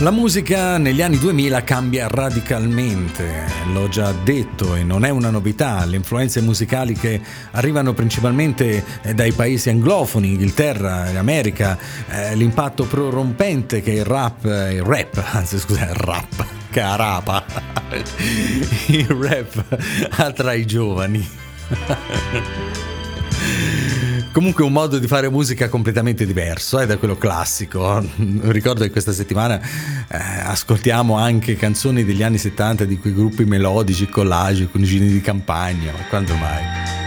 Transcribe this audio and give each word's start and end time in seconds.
La 0.00 0.10
musica 0.10 0.76
negli 0.76 1.00
anni 1.00 1.16
2000 1.16 1.64
cambia 1.64 2.06
radicalmente, 2.06 3.46
l'ho 3.72 3.88
già 3.88 4.12
detto 4.12 4.74
e 4.74 4.84
non 4.84 5.06
è 5.06 5.08
una 5.08 5.30
novità, 5.30 5.86
le 5.86 5.96
influenze 5.96 6.42
musicali 6.42 6.92
che 6.92 7.18
arrivano 7.52 7.94
principalmente 7.94 8.84
eh, 9.00 9.14
dai 9.14 9.32
paesi 9.32 9.70
anglofoni, 9.70 10.32
Inghilterra, 10.32 11.04
America, 11.16 11.78
eh, 12.10 12.36
l'impatto 12.36 12.84
prorompente 12.84 13.80
che 13.80 13.92
il 13.92 14.04
rap, 14.04 14.44
eh, 14.44 14.74
il 14.74 14.82
rap, 14.82 15.18
anzi 15.32 15.58
scusa, 15.58 15.88
il 15.88 15.94
rap, 15.94 16.44
che 16.70 16.80
arapa, 16.80 17.42
il 18.88 19.06
rap 19.06 19.78
ha 20.10 20.30
tra 20.30 20.52
i 20.52 20.66
giovani. 20.66 21.26
Comunque 24.36 24.64
un 24.64 24.72
modo 24.72 24.98
di 24.98 25.06
fare 25.06 25.30
musica 25.30 25.70
completamente 25.70 26.26
diverso 26.26 26.78
eh, 26.78 26.84
da 26.84 26.98
quello 26.98 27.16
classico. 27.16 28.04
Ricordo 28.52 28.82
che 28.82 28.90
questa 28.90 29.12
settimana 29.12 29.58
eh, 29.58 30.18
ascoltiamo 30.18 31.16
anche 31.16 31.56
canzoni 31.56 32.04
degli 32.04 32.22
anni 32.22 32.36
70 32.36 32.84
di 32.84 32.98
quei 32.98 33.14
gruppi 33.14 33.46
melodici, 33.46 34.10
collage, 34.10 34.66
cugini 34.66 35.08
di 35.08 35.22
campagna, 35.22 35.90
quando 36.10 36.34
mai? 36.34 37.05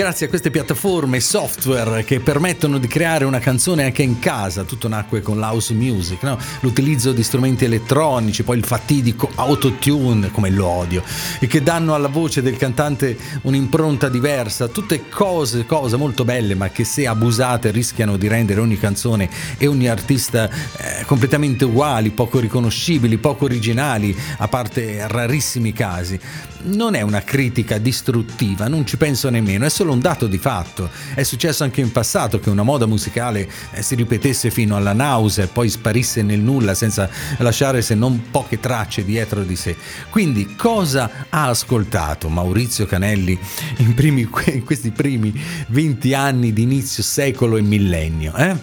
Grazie 0.00 0.24
a 0.24 0.28
queste 0.30 0.50
piattaforme 0.50 1.18
e 1.18 1.20
software 1.20 2.04
che 2.04 2.20
permettono 2.20 2.78
di 2.78 2.86
creare 2.86 3.26
una 3.26 3.38
canzone 3.38 3.84
anche 3.84 4.02
in 4.02 4.18
casa, 4.18 4.64
tutto 4.64 4.88
nacque 4.88 5.20
con 5.20 5.38
l'house 5.38 5.74
music, 5.74 6.22
no? 6.22 6.38
l'utilizzo 6.60 7.12
di 7.12 7.22
strumenti 7.22 7.66
elettronici, 7.66 8.42
poi 8.42 8.56
il 8.56 8.64
fatidico 8.64 9.30
autotune, 9.34 10.30
come 10.30 10.48
lo 10.48 10.64
odio, 10.64 11.02
e 11.38 11.46
che 11.46 11.62
danno 11.62 11.92
alla 11.92 12.08
voce 12.08 12.40
del 12.40 12.56
cantante 12.56 13.14
un'impronta 13.42 14.08
diversa, 14.08 14.68
tutte 14.68 15.06
cose, 15.10 15.66
cose 15.66 15.98
molto 15.98 16.24
belle, 16.24 16.54
ma 16.54 16.70
che 16.70 16.84
se 16.84 17.06
abusate 17.06 17.70
rischiano 17.70 18.16
di 18.16 18.26
rendere 18.26 18.60
ogni 18.60 18.78
canzone 18.78 19.28
e 19.58 19.66
ogni 19.66 19.86
artista 19.86 20.48
eh, 20.48 21.04
completamente 21.04 21.66
uguali, 21.66 22.08
poco 22.08 22.38
riconoscibili, 22.38 23.18
poco 23.18 23.44
originali, 23.44 24.16
a 24.38 24.48
parte 24.48 25.06
rarissimi 25.06 25.74
casi. 25.74 26.18
Non 26.62 26.94
è 26.94 27.00
una 27.00 27.22
critica 27.22 27.78
distruttiva, 27.78 28.68
non 28.68 28.86
ci 28.86 28.96
penso 28.96 29.30
nemmeno, 29.30 29.64
è 29.64 29.70
solo 29.70 29.92
un 29.92 30.00
dato 30.00 30.26
di 30.26 30.36
fatto. 30.38 30.90
È 31.14 31.22
successo 31.22 31.64
anche 31.64 31.80
in 31.80 31.90
passato 31.90 32.38
che 32.38 32.50
una 32.50 32.62
moda 32.62 32.86
musicale 32.86 33.48
eh, 33.72 33.82
si 33.82 33.94
ripetesse 33.94 34.50
fino 34.50 34.76
alla 34.76 34.92
nausea 34.92 35.44
e 35.44 35.48
poi 35.48 35.70
sparisse 35.70 36.22
nel 36.22 36.40
nulla 36.40 36.74
senza 36.74 37.08
lasciare 37.38 37.80
se 37.80 37.94
non 37.94 38.30
poche 38.30 38.60
tracce 38.60 39.04
dietro 39.04 39.42
di 39.42 39.56
sé. 39.56 39.74
Quindi 40.10 40.54
cosa 40.54 41.26
ha 41.30 41.48
ascoltato 41.48 42.28
Maurizio 42.28 42.84
Canelli 42.84 43.38
in, 43.78 43.94
primi, 43.94 44.28
in 44.52 44.64
questi 44.64 44.90
primi 44.90 45.32
20 45.68 46.14
anni 46.14 46.52
di 46.52 46.62
inizio 46.62 47.02
secolo 47.02 47.56
e 47.56 47.62
millennio? 47.62 48.34
Eh? 48.36 48.54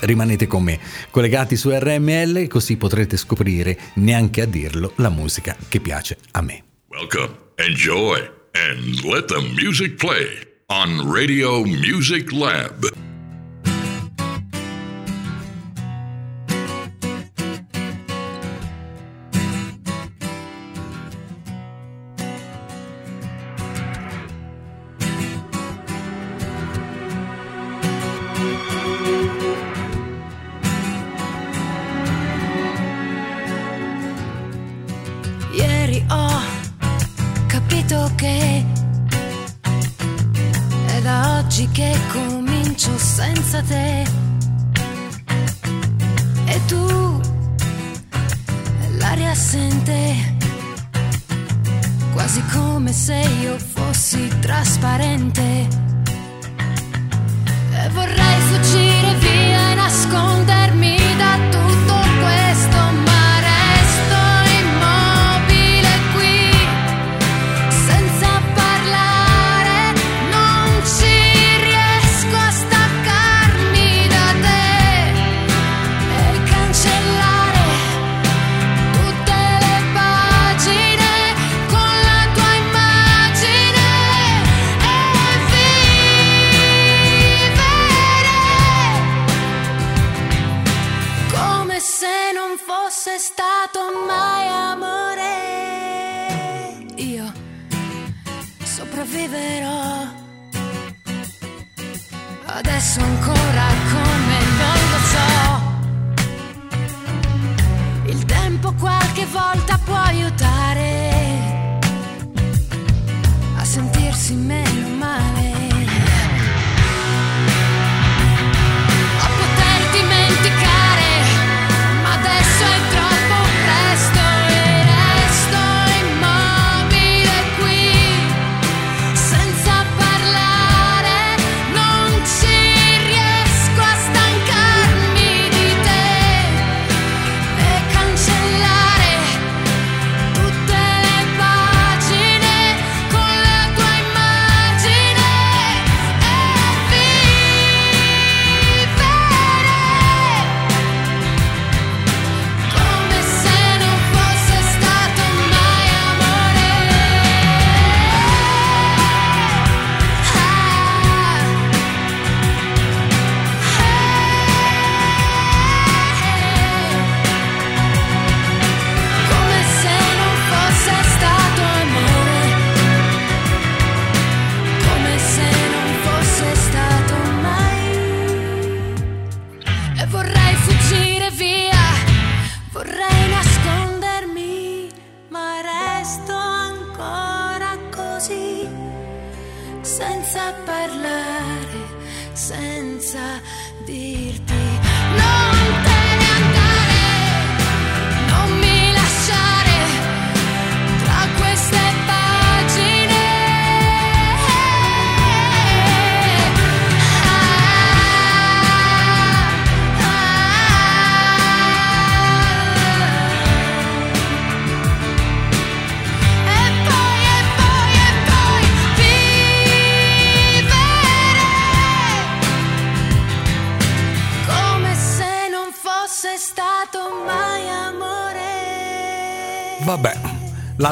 Rimanete 0.00 0.46
con 0.46 0.64
me, 0.64 0.80
collegati 1.10 1.56
su 1.56 1.70
RML, 1.70 2.48
così 2.48 2.76
potrete 2.76 3.16
scoprire, 3.16 3.78
neanche 3.94 4.40
a 4.40 4.46
dirlo, 4.46 4.94
la 4.96 5.10
musica 5.10 5.54
che 5.68 5.78
piace 5.78 6.18
a 6.32 6.40
me. 6.40 6.64
Welcome, 6.92 7.38
enjoy, 7.58 8.28
and 8.54 9.02
let 9.02 9.26
the 9.28 9.40
music 9.56 9.98
play 9.98 10.44
on 10.68 11.08
Radio 11.08 11.64
Music 11.64 12.30
Lab. 12.32 12.84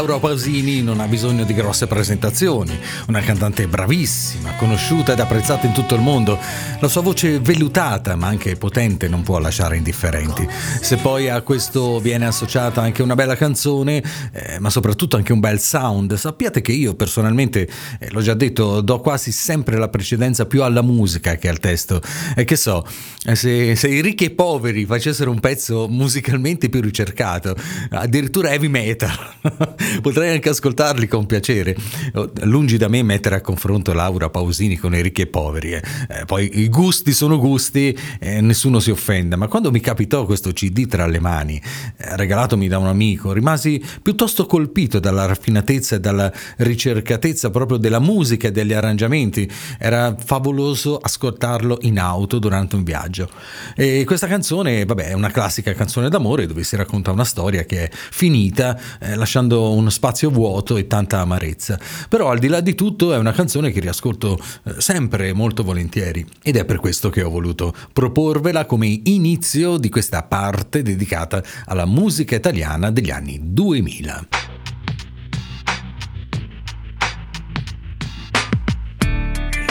Laura 0.00 0.18
Pausini 0.18 0.80
non 0.80 0.98
ha 1.00 1.06
bisogno 1.06 1.44
di 1.44 1.52
grosse 1.52 1.86
presentazioni, 1.86 2.74
una 3.08 3.20
cantante 3.20 3.68
bravissima, 3.68 4.54
conosciuta 4.54 5.12
ed 5.12 5.20
apprezzata 5.20 5.66
in 5.66 5.74
tutto 5.74 5.94
il 5.94 6.00
mondo. 6.00 6.38
La 6.78 6.88
sua 6.88 7.02
voce 7.02 7.38
vellutata 7.38 8.16
ma 8.16 8.26
anche 8.26 8.56
potente 8.56 9.08
non 9.08 9.22
può 9.22 9.38
lasciare 9.38 9.76
indifferenti. 9.76 10.48
Se 10.80 10.96
poi 10.96 11.28
a 11.28 11.42
questo 11.42 12.00
viene 12.00 12.26
associata 12.26 12.80
anche 12.80 13.02
una 13.02 13.14
bella 13.14 13.36
canzone, 13.36 14.02
eh, 14.32 14.49
ma 14.60 14.70
soprattutto 14.70 15.16
anche 15.16 15.32
un 15.32 15.40
bel 15.40 15.60
sound, 15.60 16.14
sappiate 16.14 16.60
che 16.60 16.72
io 16.72 16.94
personalmente, 16.94 17.68
eh, 17.98 18.10
l'ho 18.10 18.20
già 18.20 18.34
detto, 18.34 18.80
do 18.80 19.00
quasi 19.00 19.32
sempre 19.32 19.78
la 19.78 19.88
precedenza 19.88 20.46
più 20.46 20.62
alla 20.62 20.82
musica 20.82 21.36
che 21.36 21.48
al 21.48 21.58
testo. 21.58 22.00
E 22.36 22.44
che 22.44 22.56
so, 22.56 22.86
eh, 23.24 23.34
se, 23.34 23.74
se 23.74 23.88
i 23.88 24.00
ricchi 24.00 24.26
e 24.26 24.30
poveri 24.30 24.84
facessero 24.84 25.30
un 25.30 25.40
pezzo 25.40 25.88
musicalmente 25.88 26.68
più 26.68 26.80
ricercato, 26.80 27.56
addirittura 27.90 28.50
heavy 28.50 28.68
metal. 28.68 29.10
potrei 30.00 30.32
anche 30.32 30.48
ascoltarli 30.50 31.08
con 31.08 31.26
piacere. 31.26 31.76
Oh, 32.14 32.30
lungi 32.42 32.76
da 32.76 32.88
me 32.88 33.02
mettere 33.02 33.36
a 33.36 33.40
confronto 33.40 33.92
Laura 33.92 34.30
Pausini 34.30 34.76
con 34.76 34.94
i 34.94 35.02
ricchi 35.02 35.22
e 35.22 35.26
poveri. 35.26 35.72
Eh. 35.72 35.82
Eh, 36.08 36.24
poi 36.24 36.60
i 36.60 36.68
gusti 36.68 37.12
sono 37.12 37.38
gusti 37.38 37.96
e 38.18 38.40
nessuno 38.40 38.80
si 38.80 38.90
offenda, 38.90 39.36
ma 39.36 39.48
quando 39.48 39.70
mi 39.70 39.80
capitò 39.80 40.24
questo 40.24 40.52
CD 40.52 40.86
tra 40.86 41.06
le 41.06 41.20
mani, 41.20 41.60
eh, 41.96 42.16
regalatomi 42.16 42.68
da 42.68 42.78
un 42.78 42.86
amico, 42.86 43.32
rimasi 43.32 43.82
piuttosto 44.02 44.46
colpito 44.50 44.98
dalla 44.98 45.26
raffinatezza 45.26 45.94
e 45.94 46.00
dalla 46.00 46.32
ricercatezza 46.56 47.50
proprio 47.50 47.78
della 47.78 48.00
musica 48.00 48.48
e 48.48 48.50
degli 48.50 48.72
arrangiamenti. 48.72 49.48
Era 49.78 50.16
favoloso 50.18 50.98
ascoltarlo 50.98 51.78
in 51.82 52.00
auto 52.00 52.40
durante 52.40 52.74
un 52.74 52.82
viaggio. 52.82 53.30
E 53.76 54.02
questa 54.04 54.26
canzone, 54.26 54.84
vabbè, 54.84 55.10
è 55.10 55.12
una 55.12 55.30
classica 55.30 55.72
canzone 55.72 56.08
d'amore 56.08 56.48
dove 56.48 56.64
si 56.64 56.74
racconta 56.74 57.12
una 57.12 57.22
storia 57.22 57.62
che 57.62 57.84
è 57.84 57.90
finita 57.92 58.76
eh, 58.98 59.14
lasciando 59.14 59.72
uno 59.72 59.88
spazio 59.88 60.30
vuoto 60.30 60.76
e 60.76 60.88
tanta 60.88 61.20
amarezza. 61.20 61.78
Però 62.08 62.28
al 62.28 62.40
di 62.40 62.48
là 62.48 62.60
di 62.60 62.74
tutto 62.74 63.14
è 63.14 63.18
una 63.18 63.32
canzone 63.32 63.70
che 63.70 63.78
riascolto 63.78 64.36
eh, 64.64 64.74
sempre 64.78 65.32
molto 65.32 65.62
volentieri 65.62 66.26
ed 66.42 66.56
è 66.56 66.64
per 66.64 66.80
questo 66.80 67.08
che 67.08 67.22
ho 67.22 67.30
voluto 67.30 67.72
proporvela 67.92 68.66
come 68.66 69.00
inizio 69.04 69.78
di 69.78 69.88
questa 69.88 70.24
parte 70.24 70.82
dedicata 70.82 71.40
alla 71.66 71.86
musica 71.86 72.34
italiana 72.34 72.90
degli 72.90 73.12
anni 73.12 73.38
2000. 73.40 74.39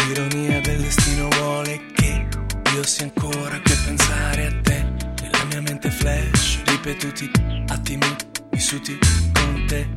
L'ironia 0.07 0.59
del 0.61 0.81
destino 0.81 1.27
vuole 1.29 1.85
che 1.93 2.27
io 2.73 2.83
sia 2.83 3.05
ancora 3.05 3.59
che 3.61 3.75
pensare 3.85 4.47
a 4.47 4.61
te. 4.61 4.93
Nella 5.21 5.43
mia 5.49 5.61
mente 5.61 5.89
flash, 5.89 6.61
ripetuti 6.65 7.29
attimi 7.67 8.15
vissuti 8.51 8.97
con 9.33 9.65
te. 9.67 9.87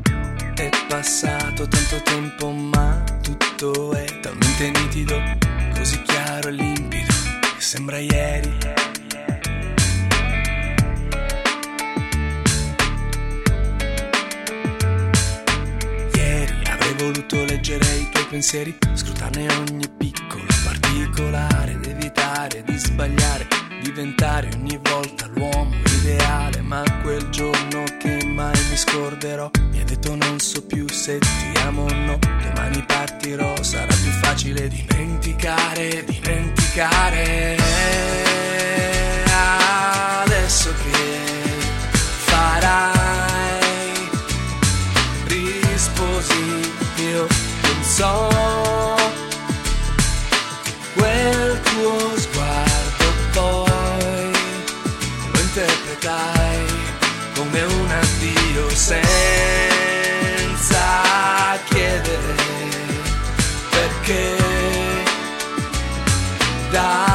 È 0.55 0.69
passato 0.87 1.67
tanto 1.67 2.03
tempo, 2.03 2.51
ma 2.51 3.03
tutto 3.23 3.93
è 3.93 4.21
talmente 4.21 4.71
nitido, 4.71 5.21
così 5.75 6.01
chiaro 6.03 6.49
e 6.49 6.53
limpido, 6.53 7.13
che 7.57 7.61
sembra 7.61 7.99
ieri. 7.99 8.92
Voluto 17.03 17.45
leggere 17.45 17.85
i 17.97 18.09
tuoi 18.11 18.27
pensieri, 18.27 18.79
scrutarne 18.95 19.53
ogni 19.55 19.89
piccolo 19.89 20.45
particolare, 20.63 21.73
ed 21.73 21.85
evitare 21.87 22.63
di 22.63 22.77
sbagliare, 22.77 23.49
diventare 23.83 24.49
ogni 24.55 24.79
volta 24.81 25.27
l'uomo 25.35 25.75
ideale, 25.99 26.61
ma 26.61 26.85
quel 27.03 27.29
giorno 27.31 27.83
che 27.99 28.25
mai 28.25 28.57
mi 28.71 28.77
scorderò 28.77 29.51
mi 29.71 29.81
ha 29.81 29.85
detto 29.85 30.15
non 30.15 30.39
so 30.39 30.65
più 30.65 30.89
se 30.89 31.19
ti 31.19 31.61
amo 31.65 31.83
o 31.83 31.93
no, 31.93 32.19
domani 32.21 32.85
partirò, 32.87 33.61
sarà 33.63 33.87
più 33.87 34.11
facile 34.23 34.69
dimenticare, 34.69 36.05
dimenticare. 36.05 37.57
Adesso 40.25 40.73
che 40.75 40.91
farai, 41.99 43.03
risposi 45.73 46.73
io 46.97 47.27
non 47.63 47.83
so. 47.83 48.29
Quel 50.95 51.61
tuo 51.63 52.19
sguardo 52.19 53.07
poi 53.33 54.31
lo 55.33 55.41
interpretai 55.41 56.67
come 57.35 57.63
un 57.63 57.91
addio 57.91 58.69
senza 58.71 59.01
chiedere 61.69 62.35
perché. 63.71 64.37
Da 66.71 67.12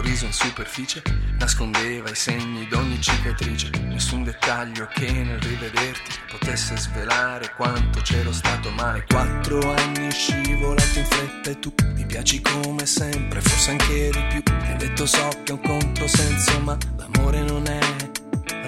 sorriso 0.00 0.24
in 0.24 0.32
superficie 0.32 1.02
nascondeva 1.38 2.08
i 2.08 2.14
segni 2.14 2.66
d'ogni 2.68 2.98
cicatrice. 3.02 3.68
Nessun 3.82 4.24
dettaglio 4.24 4.88
che 4.94 5.10
nel 5.10 5.38
rivederti 5.38 6.10
potesse 6.30 6.74
svelare 6.78 7.52
quanto 7.54 8.00
c'ero 8.00 8.32
stato 8.32 8.70
male. 8.70 9.04
Quattro 9.06 9.58
anni 9.74 10.10
scivolato 10.10 10.98
in 10.98 11.04
fretta 11.04 11.50
e 11.50 11.58
tu 11.58 11.74
mi 11.94 12.06
piaci 12.06 12.40
come 12.40 12.86
sempre, 12.86 13.42
forse 13.42 13.70
anche 13.72 14.10
di 14.10 14.40
più. 14.40 14.54
Mi 14.54 14.68
hai 14.68 14.76
detto 14.78 15.04
so 15.04 15.28
che 15.44 15.52
è 15.52 15.54
un 15.54 15.60
controsenso, 15.60 16.60
ma 16.60 16.78
l'amore 16.96 17.42
non 17.42 17.66
è 17.66 17.99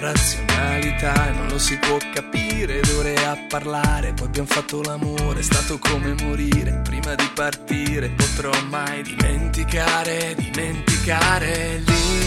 razionalità 0.03 1.31
non 1.31 1.47
lo 1.47 1.57
si 1.57 1.77
può 1.77 1.97
capire 2.13 2.81
d'ore 2.81 3.15
a 3.25 3.37
parlare 3.47 4.11
poi 4.11 4.27
abbiamo 4.27 4.49
fatto 4.49 4.81
l'amore 4.81 5.39
è 5.39 5.43
stato 5.43 5.79
come 5.79 6.13
morire 6.21 6.81
prima 6.83 7.15
di 7.15 7.29
partire 7.33 8.09
potrò 8.09 8.51
mai 8.69 9.01
dimenticare 9.01 10.35
dimenticare 10.35 11.81
l'infinito 11.85 12.17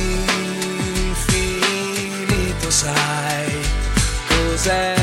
sai 2.71 3.53
cos'è 4.27 4.95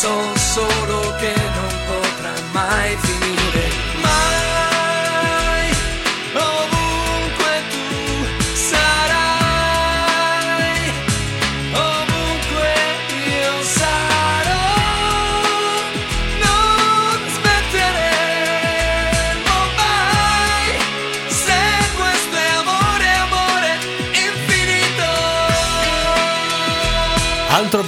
so 0.00 0.08
solo 0.36 0.79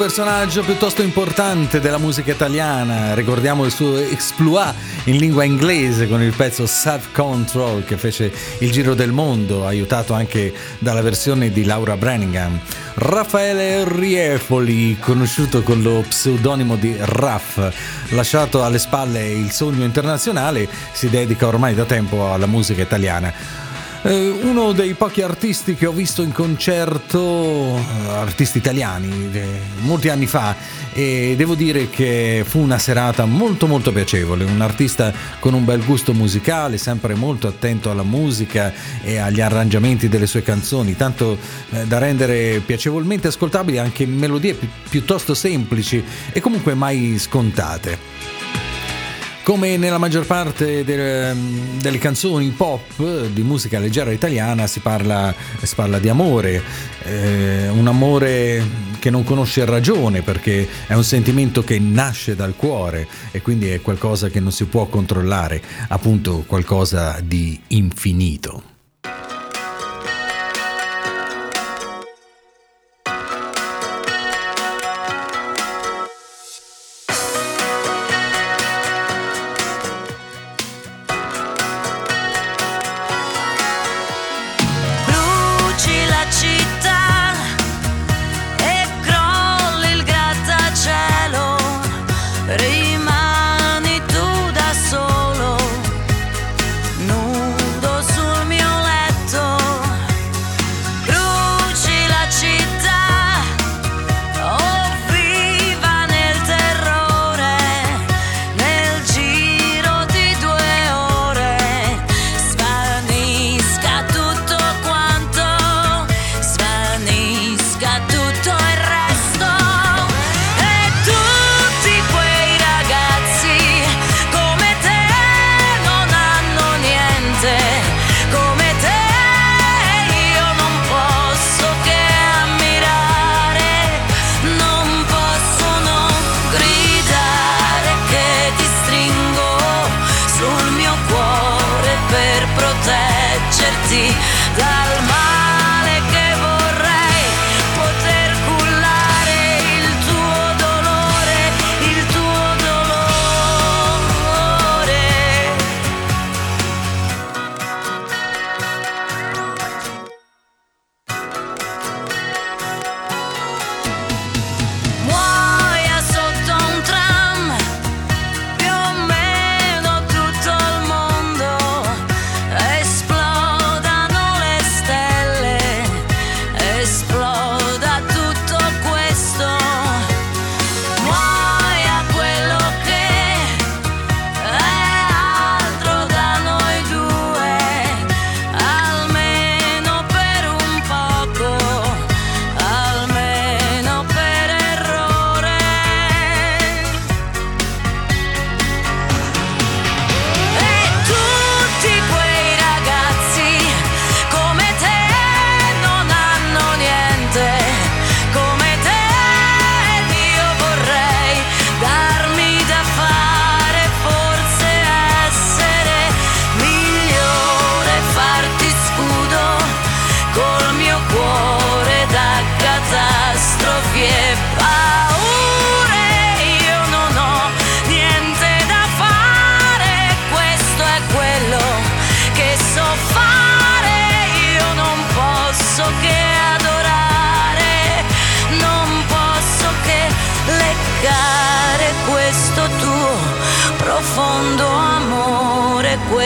personaggio 0.03 0.65
piuttosto 0.65 1.01
importante 1.01 1.79
della 1.79 1.97
musica 1.97 2.33
italiana, 2.33 3.15
ricordiamo 3.15 3.65
il 3.65 3.71
suo 3.71 3.99
exploit 3.99 4.75
in 5.05 5.17
lingua 5.17 5.45
inglese 5.45 6.09
con 6.09 6.21
il 6.21 6.33
pezzo 6.35 6.67
Self 6.67 7.13
Control 7.13 7.85
che 7.85 7.97
fece 7.97 8.33
il 8.59 8.73
giro 8.73 8.95
del 8.95 9.13
mondo, 9.13 9.65
aiutato 9.65 10.13
anche 10.13 10.53
dalla 10.81 11.03
versione 11.03 11.53
di 11.53 11.65
Laura 11.65 11.97
Branningham. 11.97 12.59
Raffaele 12.95 13.85
Riefoli, 13.87 14.99
conosciuto 14.99 15.63
con 15.63 15.83
lo 15.83 16.05
pseudonimo 16.09 16.75
di 16.75 16.97
Raff, 16.99 17.61
lasciato 18.09 18.65
alle 18.65 18.81
spalle 18.81 19.29
il 19.29 19.53
sogno 19.53 19.85
internazionale, 19.85 20.69
si 20.91 21.11
dedica 21.11 21.47
ormai 21.47 21.77
da 21.77 21.85
tempo 21.85 22.33
alla 22.33 22.47
musica 22.47 22.83
italiana. 22.83 23.62
Eh, 24.05 24.29
uno 24.43 24.73
dei 24.73 24.95
pochi 24.95 25.23
artisti 25.23 25.77
che 25.77 25.87
ho 25.87 25.93
visto 25.93 26.23
in 26.23 26.33
concerto, 26.33 27.77
eh, 27.77 28.09
artisti 28.09 28.59
italiani, 28.59 29.29
eh, 29.31 29.47
molti 29.83 30.09
anni 30.09 30.27
fa, 30.27 30.57
e 30.93 31.35
devo 31.37 31.55
dire 31.55 31.89
che 31.89 32.45
fu 32.45 32.59
una 32.59 32.79
serata 32.79 33.27
molto 33.27 33.69
molto 33.69 33.93
piacevole, 33.93 34.43
un 34.43 34.61
artista 34.61 35.13
con 35.39 35.55
un 35.55 35.65
bel 35.65 35.85
gusto 35.85 36.13
musicale, 36.15 36.79
sempre 36.79 37.15
molto 37.15 37.47
attento 37.47 37.93
alla 37.93 38.03
musica 38.03 38.73
e 39.05 39.19
agli 39.19 39.41
arrangiamenti 39.41 40.09
delle 40.09 40.27
sue 40.27 40.43
canzoni, 40.43 40.97
tanto 40.97 41.39
eh, 41.71 41.87
da 41.87 41.99
rendere 41.99 42.61
piacevolmente 42.67 43.29
ascoltabili 43.29 43.79
anche 43.79 44.05
melodie 44.05 44.55
pi- 44.55 44.69
piuttosto 44.91 45.33
semplici 45.33 46.05
e 46.33 46.41
comunque 46.41 46.75
mai 46.75 47.19
scontate. 47.21 48.42
Come 49.45 49.77
nella 49.77 49.99
maggior 49.99 50.25
parte 50.25 50.85
delle, 50.85 51.35
delle, 51.81 51.99
canzoni 51.99 52.51
pop 52.51 53.27
di 53.27 53.43
musica 53.43 53.81
leggera 53.81 54.13
italiana 54.13 54.69
si 54.69 54.79
parla, 54.79 55.35
si 55.61 55.75
parla 55.75 55.99
di 55.99 56.09
amore, 56.09 56.63
eh, 57.03 57.69
un 57.69 57.89
amore 57.89 58.65
che 59.01 59.11
non 59.11 59.25
conosce 59.25 59.65
ragione 59.65 60.23
perché 60.23 60.69
è 60.87 60.95
un 60.95 61.03
sentimento 61.03 61.65
che 61.65 61.81
nasce 61.81 62.37
dal 62.37 62.55
cuore 62.55 63.09
e 63.33 63.43
quindi 63.43 63.69
è 63.69 63.81
qualcosa 63.81 64.29
che 64.29 64.39
non 64.39 64.53
si 64.53 64.67
può 64.67 64.87
controllare, 64.87 65.61
appunto 65.89 66.45
qualcosa 66.47 67.19
di 67.21 67.61
infinito. 67.69 68.63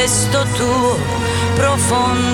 questo 0.06 0.46
tuo 0.54 0.96
profondo 1.56 2.25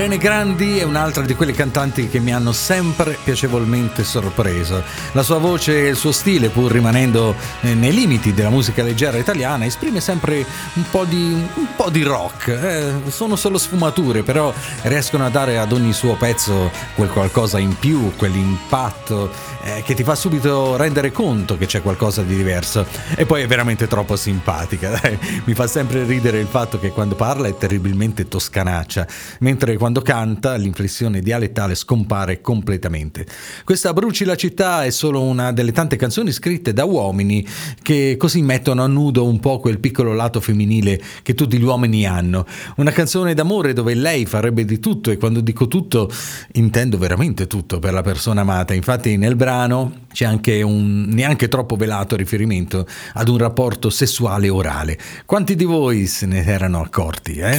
Grandi 0.00 0.78
è 0.78 0.82
un'altra 0.82 1.24
di 1.24 1.34
quelle 1.34 1.52
cantanti 1.52 2.08
che 2.08 2.18
mi 2.18 2.32
hanno 2.32 2.52
sempre 2.52 3.16
piacevolmente 3.24 4.04
sorpreso. 4.04 4.82
La 5.12 5.22
sua 5.22 5.38
voce 5.38 5.84
e 5.84 5.88
il 5.88 5.96
suo 5.96 6.12
stile, 6.12 6.50
pur 6.50 6.70
rimanendo 6.70 7.34
eh, 7.62 7.74
nei 7.74 7.92
limiti 7.92 8.34
della 8.34 8.50
musica 8.50 8.82
leggera 8.82 9.16
italiana, 9.16 9.64
esprime 9.64 10.00
sempre 10.00 10.44
un 10.74 10.84
po' 10.90 11.04
di, 11.04 11.32
un 11.54 11.66
po 11.74 11.88
di 11.88 12.02
rock. 12.02 12.48
Eh, 12.48 12.92
sono 13.10 13.36
solo 13.36 13.56
sfumature, 13.56 14.22
però 14.22 14.52
riescono 14.82 15.24
a 15.24 15.30
dare 15.30 15.58
ad 15.58 15.72
ogni 15.72 15.92
suo 15.92 16.14
pezzo 16.16 16.70
quel 16.94 17.08
qualcosa 17.08 17.58
in 17.58 17.78
più, 17.78 18.12
quell'impatto 18.16 19.30
eh, 19.62 19.82
che 19.84 19.94
ti 19.94 20.04
fa 20.04 20.14
subito 20.14 20.76
rendere 20.76 21.10
conto 21.12 21.56
che 21.56 21.66
c'è 21.66 21.80
qualcosa 21.80 22.22
di 22.22 22.36
diverso. 22.36 22.86
E 23.14 23.24
poi 23.24 23.42
è 23.42 23.46
veramente 23.46 23.86
troppo 23.86 24.16
simpatica. 24.16 24.90
Dai. 25.00 25.18
Mi 25.44 25.54
fa 25.54 25.66
sempre 25.66 26.04
ridere 26.04 26.38
il 26.38 26.48
fatto 26.48 26.78
che 26.78 26.90
quando 26.90 27.14
parla 27.14 27.48
è 27.48 27.56
terribilmente 27.56 28.28
toscanaccia, 28.28 29.06
mentre 29.40 29.70
eppure 29.70 29.76
quando 29.90 30.02
canta 30.02 30.54
l'inflessione 30.54 31.18
dialettale 31.18 31.74
scompare 31.74 32.40
completamente. 32.40 33.26
Questa 33.64 33.92
Bruci 33.92 34.24
la 34.24 34.36
città 34.36 34.84
è 34.84 34.90
solo 34.90 35.20
una 35.20 35.50
delle 35.50 35.72
tante 35.72 35.96
canzoni 35.96 36.30
scritte 36.30 36.72
da 36.72 36.84
uomini 36.84 37.44
che 37.82 38.14
così 38.16 38.40
mettono 38.40 38.84
a 38.84 38.86
nudo 38.86 39.26
un 39.26 39.40
po' 39.40 39.58
quel 39.58 39.80
piccolo 39.80 40.14
lato 40.14 40.40
femminile 40.40 41.00
che 41.22 41.34
tutti 41.34 41.58
gli 41.58 41.64
uomini 41.64 42.06
hanno. 42.06 42.46
Una 42.76 42.92
canzone 42.92 43.34
d'amore 43.34 43.72
dove 43.72 43.94
lei 43.94 44.26
farebbe 44.26 44.64
di 44.64 44.78
tutto 44.78 45.10
e 45.10 45.16
quando 45.16 45.40
dico 45.40 45.66
tutto 45.66 46.08
intendo 46.52 46.96
veramente 46.96 47.48
tutto 47.48 47.80
per 47.80 47.92
la 47.92 48.02
persona 48.02 48.42
amata. 48.42 48.74
Infatti 48.74 49.16
nel 49.16 49.34
brano 49.34 50.02
c'è 50.12 50.24
anche 50.24 50.62
un 50.62 51.08
neanche 51.08 51.48
troppo 51.48 51.74
velato 51.74 52.14
riferimento 52.14 52.86
ad 53.14 53.26
un 53.26 53.38
rapporto 53.38 53.90
sessuale 53.90 54.48
orale. 54.48 54.96
Quanti 55.26 55.56
di 55.56 55.64
voi 55.64 56.06
se 56.06 56.26
ne 56.26 56.44
erano 56.44 56.80
accorti, 56.80 57.38
eh? 57.38 57.58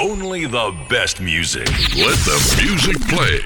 Only 0.00 0.46
the 0.46 0.74
best 0.88 1.20
music. 1.20 1.68
Let 1.94 2.16
the 2.24 2.62
music 2.62 2.98
play. 3.08 3.40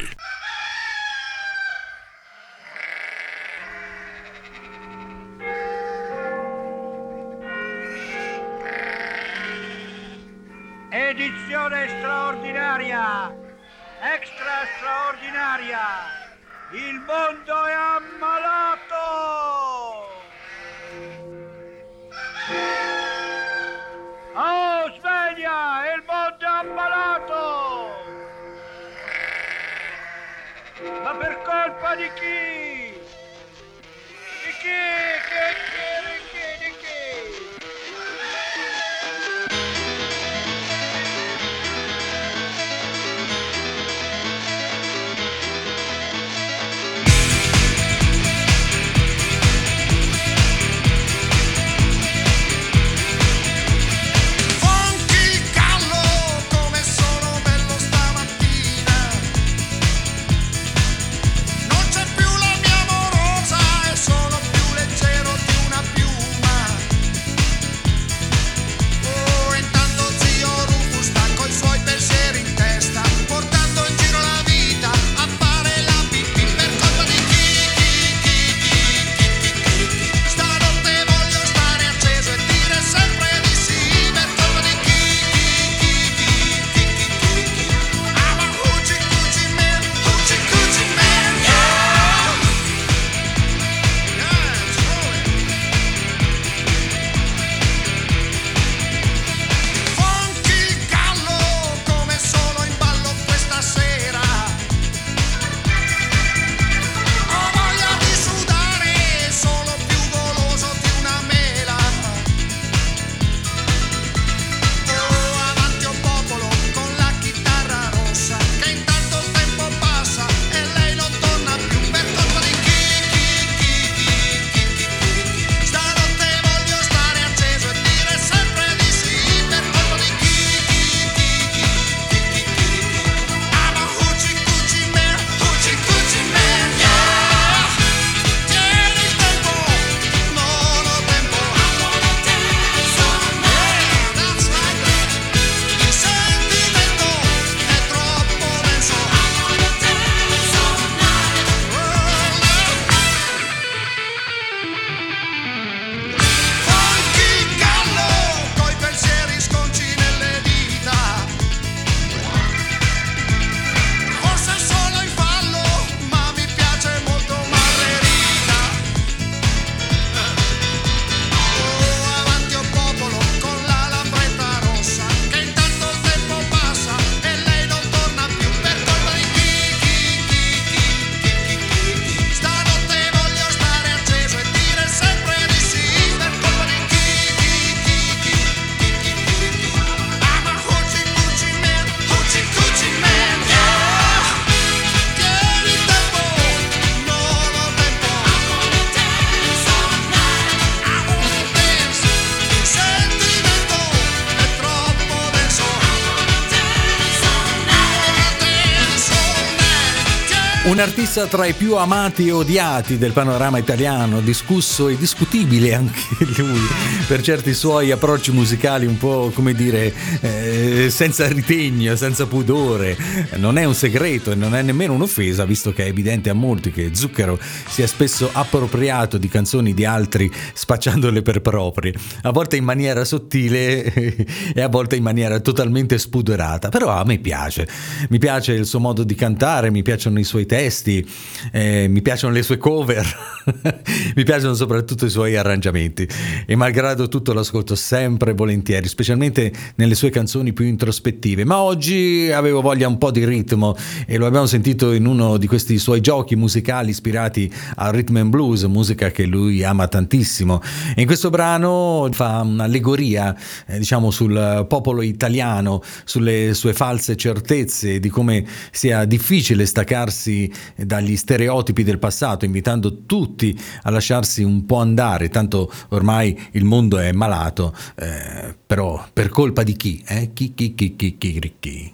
Artista 210.95 211.27
tra 211.27 211.45
i 211.45 211.55
più 211.55 211.75
amati 211.75 212.29
e 212.29 212.31
odiati 212.31 212.99
del 212.99 213.11
panorama 213.11 213.59
italiano, 213.59 214.21
discusso 214.21 214.87
e 214.87 214.97
discutibile 214.97 215.75
anche 215.75 216.01
lui 216.39 216.61
per 217.09 217.21
certi 217.21 217.53
suoi 217.53 217.91
approcci 217.91 218.31
musicali 218.31 218.87
un 218.87 218.97
po' 218.97 219.33
come 219.35 219.55
dire 219.55 219.93
eh, 220.21 220.87
senza 220.91 221.27
ritegno, 221.27 221.97
senza 221.97 222.27
pudore. 222.27 222.97
Non 223.39 223.59
è 223.59 223.65
un 223.65 223.75
segreto 223.75 224.31
e 224.31 224.37
non 224.37 224.55
è 224.55 224.63
nemmeno 224.63 224.93
un'offesa, 224.93 225.45
visto 225.45 225.73
che 225.73 225.85
è 225.85 225.89
evidente 225.89 226.31
a 226.31 226.33
molti 226.33 226.71
che 226.71 226.91
Zucchero 226.93 227.41
si 227.41 227.83
è 227.83 227.87
spesso 227.87 228.31
appropriato 228.33 229.19
di 229.19 229.27
canzoni 229.27 229.75
di 229.75 229.85
altri 229.85 230.31
spacciandole 230.53 231.23
per 231.23 231.41
proprie, 231.41 231.93
a 232.23 232.31
volte 232.31 232.55
in 232.55 232.65
maniera 232.65 233.05
sottile 233.05 233.83
e 234.55 234.61
a 234.61 234.69
volte 234.69 234.95
in 234.95 235.03
maniera 235.03 235.41
totalmente 235.41 235.99
spudorata. 235.99 236.69
Però 236.69 236.91
a 236.91 237.03
me 237.05 237.19
piace, 237.19 237.67
mi 238.11 238.19
piace 238.19 238.53
il 238.53 238.65
suo 238.65 238.79
modo 238.79 239.03
di 239.03 239.17
cantare, 239.17 239.73
mi 239.73 239.83
piacciono 239.83 240.21
i 240.21 240.25
suoi 240.25 240.47
testi 240.47 240.83
testi, 240.85 241.09
eh, 241.51 241.89
mi 241.89 242.03
piacciono 242.03 242.35
le 242.35 242.43
sue 242.43 242.59
cover, 242.59 243.07
mi 244.15 244.23
piacciono 244.23 244.55
soprattutto 244.55 245.07
i 245.07 245.11
suoi 245.11 245.37
arrangiamenti 245.37 246.07
e 246.47 246.55
malgrado 246.55 247.09
tutto 247.09 247.33
l'ascolto 247.33 247.75
sempre 247.75 248.35
volentieri, 248.35 248.87
specialmente 248.87 249.51
nelle 249.77 249.95
sue 249.95 250.11
canzoni 250.11 250.53
più 250.53 250.67
introspettive. 250.67 251.45
Ma 251.45 251.59
oggi 251.61 252.31
avevo 252.31 252.61
voglia 252.61 252.87
un 252.87 252.99
po' 252.99 253.11
di 253.11 253.25
ritmo 253.25 253.75
e 254.07 254.19
lo 254.19 254.27
abbiamo 254.27 254.47
sentito 254.47 254.93
in 254.93 255.07
uno 255.07 255.39
di 255.39 255.47
questi 255.47 255.79
suoi 255.79 256.01
giochi 256.01 256.37
musicali 256.37 256.91
ispirati 256.91 257.51
al 257.77 257.93
rhythm 257.93 258.17
and 258.17 258.31
blues, 258.31 258.63
musica 258.65 259.11
che 259.11 259.25
lui 259.25 259.65
ama 259.65 259.89
tantissimo. 259.89 260.61
E 260.95 261.01
in 261.01 261.07
questo 261.07 261.31
brano 261.31 262.09
fa 262.13 262.41
un'allegoria, 262.41 263.35
eh, 263.67 263.79
diciamo, 263.79 264.11
sul 264.11 264.67
popolo 264.69 265.03
italiano, 265.03 265.83
sulle 266.05 266.53
sue 266.55 266.75
false 266.75 267.17
certezze, 267.17 267.99
di 267.99 268.09
come 268.09 268.45
sia 268.71 269.05
difficile 269.05 269.65
staccarsi 269.65 270.53
dagli 270.77 271.17
stereotipi 271.17 271.83
del 271.83 271.99
passato, 271.99 272.45
invitando 272.45 273.05
tutti 273.07 273.59
a 273.83 273.91
lasciarsi 273.91 274.43
un 274.43 274.65
po' 274.67 274.77
andare, 274.77 275.29
tanto 275.29 275.71
ormai 275.91 276.49
il 276.53 276.65
mondo 276.65 276.99
è 276.99 277.13
malato, 277.13 277.75
eh, 277.97 278.55
però 278.67 279.05
per 279.13 279.29
colpa 279.29 279.63
di 279.63 279.77
chi? 279.77 280.03
Eh? 280.07 280.31
Chi, 280.33 280.55
chi, 280.55 280.75
chi, 280.75 280.97
chi, 280.97 281.17
chi, 281.19 281.55
chi? 281.59 281.93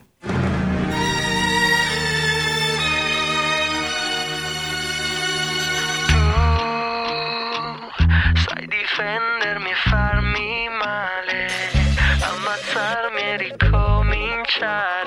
Difendermi 8.71 9.71
e 9.71 9.75
farmi 9.88 10.69
male, 10.79 11.49
ammazzarmi 12.21 13.21
e 13.21 13.37
ricominciare, 13.37 15.00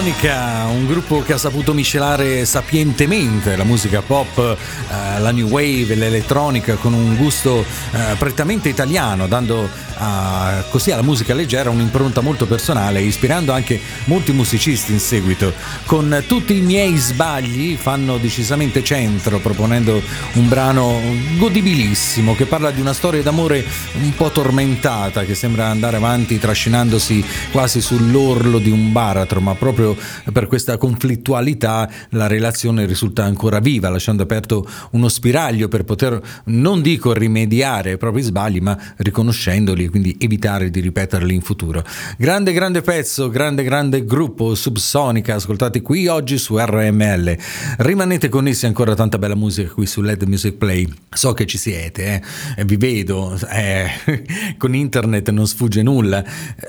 Subsonica, 0.00 0.64
un 0.64 0.86
gruppo 0.86 1.20
che 1.20 1.34
ha 1.34 1.36
saputo 1.36 1.74
miscelare 1.74 2.46
sapientemente 2.46 3.54
la 3.54 3.64
musica 3.64 4.00
pop, 4.00 4.38
eh, 4.38 5.20
la 5.20 5.30
new 5.30 5.46
wave, 5.46 5.94
l'elettronica 5.94 6.76
con 6.76 6.94
un 6.94 7.16
gusto 7.16 7.62
eh, 7.92 8.14
prettamente 8.16 8.70
italiano, 8.70 9.26
dando 9.26 9.68
a- 9.98 10.64
così 10.70 10.90
alla 10.90 11.02
musica 11.02 11.34
leggera 11.34 11.68
un'impronta 11.68 12.22
molto 12.22 12.46
personale, 12.46 13.02
ispirando 13.02 13.52
anche 13.52 13.78
molti 14.04 14.32
musicisti 14.32 14.92
in 14.92 15.00
seguito. 15.00 15.52
Con 15.84 16.24
tutti 16.26 16.56
i 16.56 16.62
miei 16.62 16.96
sbagli 16.96 17.76
fanno 17.76 18.16
decisamente 18.16 18.82
centro, 18.82 19.38
proponendo 19.38 20.00
un 20.34 20.48
brano 20.48 20.98
godibilissimo 21.36 22.34
che 22.34 22.46
parla 22.46 22.70
di 22.70 22.80
una 22.80 22.94
storia 22.94 23.22
d'amore 23.22 23.62
un 24.00 24.14
po' 24.14 24.30
tormentata 24.30 25.24
che 25.24 25.34
sembra 25.34 25.66
andare 25.66 25.98
avanti 25.98 26.38
trascinandosi 26.38 27.22
quasi 27.52 27.82
sull'orlo 27.82 28.58
di 28.58 28.70
un 28.70 28.92
baratro, 28.92 29.42
ma 29.42 29.54
proprio 29.54 29.89
per 30.32 30.46
questa 30.46 30.76
conflittualità 30.76 31.90
la 32.10 32.26
relazione 32.26 32.86
risulta 32.86 33.24
ancora 33.24 33.60
viva, 33.60 33.88
lasciando 33.88 34.22
aperto 34.22 34.66
uno 34.92 35.08
spiraglio 35.08 35.68
per 35.68 35.84
poter, 35.84 36.20
non 36.46 36.82
dico 36.82 37.12
rimediare 37.12 37.92
ai 37.92 37.98
propri 37.98 38.22
sbagli, 38.22 38.60
ma 38.60 38.78
riconoscendoli 38.96 39.84
e 39.84 39.88
quindi 39.88 40.16
evitare 40.18 40.70
di 40.70 40.80
ripeterli 40.80 41.34
in 41.34 41.40
futuro. 41.40 41.84
Grande, 42.16 42.52
grande 42.52 42.82
pezzo, 42.82 43.28
grande, 43.28 43.62
grande 43.62 44.04
gruppo 44.04 44.54
Subsonica, 44.54 45.34
ascoltati 45.34 45.80
qui 45.80 46.06
oggi 46.06 46.38
su 46.38 46.56
RML. 46.58 47.36
Rimanete 47.78 48.28
connessi 48.28 48.66
ancora 48.66 48.94
tanta 48.94 49.18
bella 49.18 49.34
musica 49.34 49.70
qui 49.70 49.86
su 49.86 50.00
LED 50.00 50.22
Music 50.24 50.54
Play. 50.54 50.88
So 51.12 51.32
che 51.32 51.46
ci 51.46 51.58
siete, 51.58 52.22
eh? 52.56 52.64
vi 52.64 52.76
vedo, 52.76 53.38
eh, 53.50 53.88
con 54.58 54.74
internet 54.74 55.30
non 55.30 55.46
sfugge 55.46 55.82
nulla. 55.82 56.24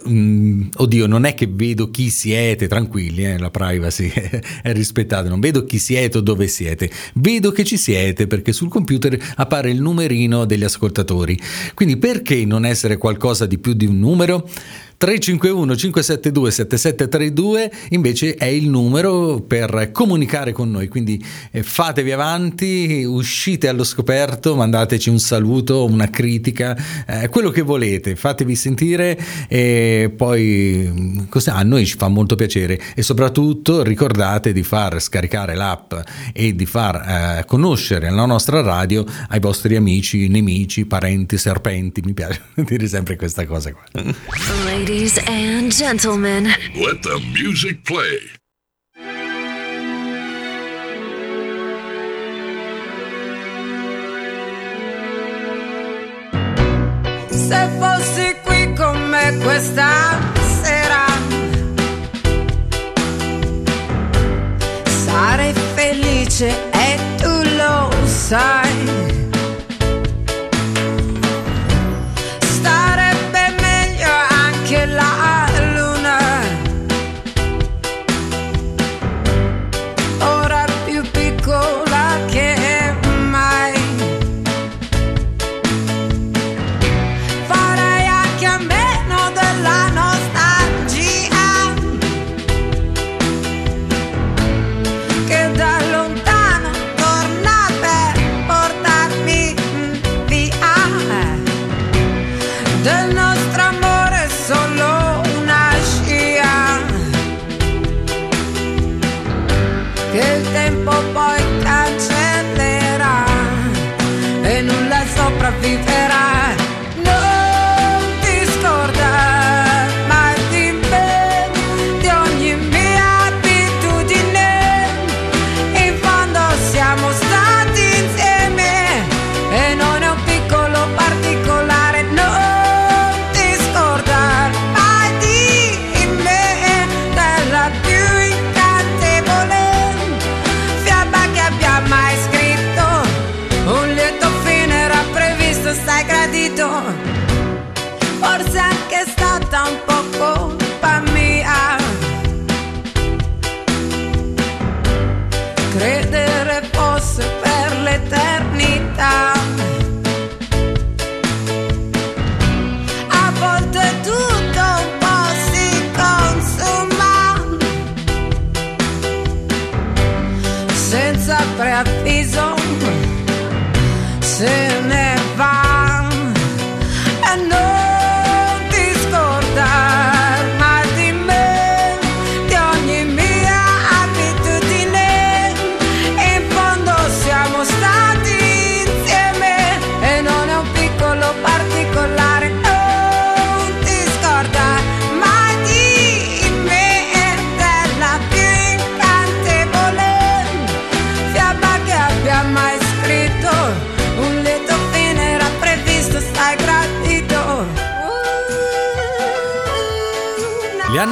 Mm, 0.07 0.69
oddio, 0.75 1.07
non 1.07 1.25
è 1.25 1.33
che 1.33 1.47
vedo 1.49 1.91
chi 1.91 2.09
siete, 2.09 2.67
tranquilli, 2.67 3.10
eh? 3.19 3.37
la 3.37 3.51
privacy 3.51 4.11
è 4.61 4.71
rispettata, 4.73 5.29
non 5.29 5.39
vedo 5.39 5.63
chi 5.65 5.77
siete 5.77 6.19
o 6.19 6.21
dove 6.21 6.47
siete, 6.47 6.89
vedo 7.15 7.51
che 7.51 7.63
ci 7.63 7.77
siete 7.77 8.27
perché 8.27 8.53
sul 8.53 8.69
computer 8.69 9.17
appare 9.35 9.69
il 9.69 9.81
numerino 9.81 10.45
degli 10.45 10.63
ascoltatori. 10.63 11.37
Quindi 11.73 11.97
perché 11.97 12.45
non 12.45 12.65
essere 12.65 12.97
qualcosa 12.97 13.45
di 13.45 13.57
più 13.57 13.73
di 13.73 13.85
un 13.85 13.99
numero? 13.99 14.47
351 15.01 15.75
572 15.75 16.51
7732 16.51 17.71
invece 17.89 18.35
è 18.35 18.45
il 18.45 18.69
numero 18.69 19.41
per 19.41 19.89
comunicare 19.91 20.51
con 20.51 20.69
noi, 20.69 20.89
quindi 20.89 21.19
eh, 21.49 21.63
fatevi 21.63 22.11
avanti, 22.11 23.03
uscite 23.03 23.67
allo 23.67 23.83
scoperto, 23.83 24.55
mandateci 24.55 25.09
un 25.09 25.17
saluto, 25.17 25.85
una 25.85 26.07
critica, 26.11 26.77
eh, 27.07 27.29
quello 27.29 27.49
che 27.49 27.63
volete, 27.63 28.15
fatevi 28.15 28.53
sentire 28.53 29.19
e 29.47 30.13
poi 30.15 30.87
mm, 30.87 31.19
a 31.45 31.63
noi 31.63 31.87
ci 31.87 31.97
fa 31.97 32.07
molto 32.07 32.35
piacere. 32.35 32.79
E 32.93 33.01
soprattutto 33.01 33.81
ricordate 33.81 34.53
di 34.53 34.61
far 34.61 35.01
scaricare 35.01 35.55
l'app 35.55 35.95
e 36.31 36.53
di 36.55 36.67
far 36.67 37.39
eh, 37.39 37.45
conoscere 37.45 38.11
la 38.11 38.25
nostra 38.25 38.61
radio 38.61 39.03
ai 39.29 39.39
vostri 39.39 39.75
amici, 39.75 40.27
nemici, 40.27 40.85
parenti, 40.85 41.39
serpenti, 41.39 42.01
mi 42.05 42.13
piace 42.13 42.39
dire 42.53 42.87
sempre 42.87 43.15
questa 43.15 43.47
cosa 43.47 43.73
qua. 43.73 44.89
Ladies 44.91 45.19
and 45.25 45.71
gentlemen, 45.71 46.43
Let 46.75 47.01
the 47.01 47.17
music 47.31 47.85
play. 47.85 48.19
Se 57.29 57.69
fossi 57.79 58.35
qui 58.43 58.73
con 58.75 58.97
me 59.09 59.37
questa 59.43 60.19
sera, 60.61 61.05
sarei 65.05 65.53
felice 65.73 66.49
e 66.73 66.99
tu 67.15 67.31
lo 67.55 67.89
sai. 68.05 68.70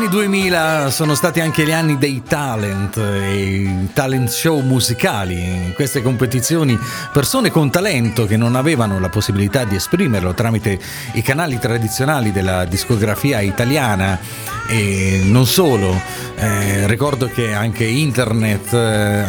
2000 0.10 0.90
sono 0.90 1.14
stati 1.14 1.40
anche 1.40 1.64
gli 1.64 1.72
anni 1.72 2.00
dei 2.00 2.24
talent, 2.28 2.98
e 2.98 3.88
talent 3.94 4.28
show 4.30 4.60
musicali. 4.62 5.36
In 5.36 5.74
queste 5.76 6.02
competizioni 6.02 6.78
persone 7.14 7.52
con 7.52 7.70
talento 7.70 8.26
che 8.26 8.36
non 8.36 8.56
avevano 8.56 9.00
la 9.00 9.10
possibilità 9.10 9.66
di 9.66 9.76
esprimerlo 9.76 10.34
tramite 10.34 10.80
i 11.14 11.22
canali 11.22 11.60
tradizionali 11.60 12.32
della 12.32 12.66
discografia 12.66 13.40
italiana 13.42 14.20
e 14.68 15.22
non 15.26 15.46
solo. 15.46 16.02
Eh, 16.42 16.88
ricordo 16.88 17.28
che 17.28 17.52
anche 17.52 17.84
internet 17.84 18.72
eh, 18.72 19.26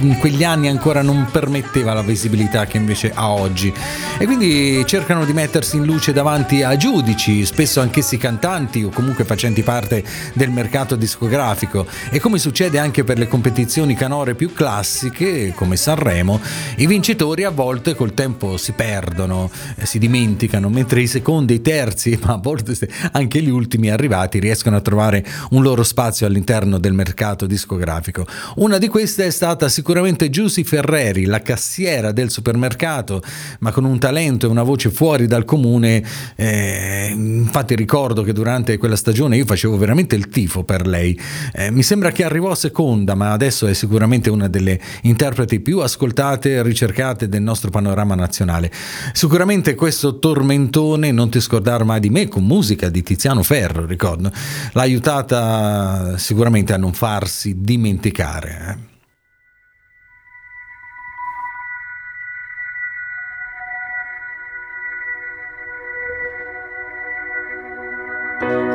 in 0.00 0.16
quegli 0.18 0.42
anni 0.42 0.66
ancora 0.66 1.00
non 1.00 1.28
permetteva 1.30 1.92
la 1.92 2.02
visibilità 2.02 2.66
che 2.66 2.78
invece 2.78 3.12
ha 3.14 3.30
oggi. 3.30 3.72
E 4.18 4.26
quindi 4.26 4.82
cercano 4.84 5.24
di 5.24 5.32
mettersi 5.32 5.76
in 5.76 5.84
luce 5.84 6.12
davanti 6.12 6.64
a 6.64 6.76
giudici, 6.76 7.44
spesso 7.44 7.80
anch'essi 7.80 8.16
cantanti 8.16 8.82
o 8.82 8.88
comunque 8.88 9.24
facenti 9.24 9.62
parte 9.62 10.02
del 10.32 10.50
mercato 10.50 10.96
discografico. 10.96 11.86
E 12.10 12.18
come 12.18 12.38
succede 12.38 12.80
anche 12.80 13.04
per 13.04 13.18
le 13.18 13.28
competizioni 13.28 13.94
canore 13.94 14.34
più 14.34 14.52
classiche 14.52 15.52
come 15.54 15.76
Sanremo, 15.76 16.40
i 16.78 16.86
vincitori 16.88 17.44
a 17.44 17.50
volte 17.50 17.94
col 17.94 18.14
tempo 18.14 18.56
si 18.56 18.72
perdono, 18.72 19.48
eh, 19.76 19.86
si 19.86 20.00
dimenticano, 20.00 20.68
mentre 20.68 21.02
i 21.02 21.06
secondi 21.06 21.54
i 21.54 21.62
terzi, 21.62 22.18
ma 22.26 22.32
a 22.32 22.38
volte 22.38 22.76
anche 23.12 23.40
gli 23.40 23.50
ultimi 23.50 23.90
arrivati 23.90 24.40
riescono 24.40 24.74
a 24.74 24.80
trovare 24.80 25.24
un 25.50 25.62
loro 25.62 25.84
spazio 25.84 26.30
all'interno 26.32 26.78
del 26.78 26.94
mercato 26.94 27.46
discografico. 27.46 28.26
Una 28.56 28.78
di 28.78 28.88
queste 28.88 29.26
è 29.26 29.30
stata 29.30 29.68
sicuramente 29.68 30.30
Giusy 30.30 30.64
Ferreri, 30.64 31.26
la 31.26 31.42
cassiera 31.42 32.10
del 32.10 32.30
supermercato, 32.30 33.22
ma 33.60 33.70
con 33.70 33.84
un 33.84 33.98
talento 33.98 34.46
e 34.46 34.48
una 34.48 34.62
voce 34.62 34.90
fuori 34.90 35.26
dal 35.26 35.44
comune. 35.44 36.02
eh, 36.34 37.10
infatti 37.14 37.76
ricordo 37.76 38.22
che 38.22 38.32
durante 38.32 38.78
quella 38.78 38.96
stagione 38.96 39.36
io 39.36 39.44
facevo 39.44 39.76
veramente 39.76 40.16
il 40.16 40.28
tifo 40.28 40.64
per 40.64 40.86
lei. 40.86 41.18
Eh, 41.52 41.70
mi 41.70 41.82
sembra 41.82 42.10
che 42.10 42.24
arrivò 42.24 42.54
seconda, 42.54 43.14
ma 43.14 43.32
adesso 43.32 43.66
è 43.66 43.74
sicuramente 43.74 44.30
una 44.30 44.48
delle 44.48 44.80
interpreti 45.02 45.60
più 45.60 45.80
ascoltate 45.80 46.54
e 46.54 46.62
ricercate 46.62 47.28
del 47.28 47.42
nostro 47.42 47.70
panorama 47.70 48.14
nazionale. 48.14 48.70
Sicuramente 49.12 49.74
questo 49.74 50.18
tormentone, 50.18 51.12
non 51.12 51.30
ti 51.30 51.40
scordare 51.40 51.84
mai 51.84 52.00
di 52.00 52.08
me, 52.08 52.28
con 52.28 52.44
musica 52.44 52.88
di 52.88 53.02
Tiziano 53.02 53.42
Ferro, 53.42 53.84
ricordo, 53.84 54.30
l'ha 54.72 54.82
aiutata 54.82 56.16
sicuramente 56.22 56.72
a 56.72 56.76
non 56.76 56.92
farsi 56.92 57.60
dimenticare. 57.60 58.66
eh. 58.68 58.90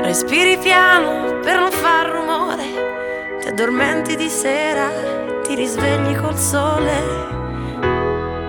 Respiri 0.03 0.57
piano 0.57 1.39
per 1.41 1.57
non 1.57 1.71
far 1.71 2.09
rumore, 2.09 2.63
ti 3.41 3.47
addormenti 3.47 4.15
di 4.15 4.29
sera, 4.29 4.89
ti 5.43 5.55
risvegli 5.55 6.15
col 6.15 6.37
sole, 6.37 7.01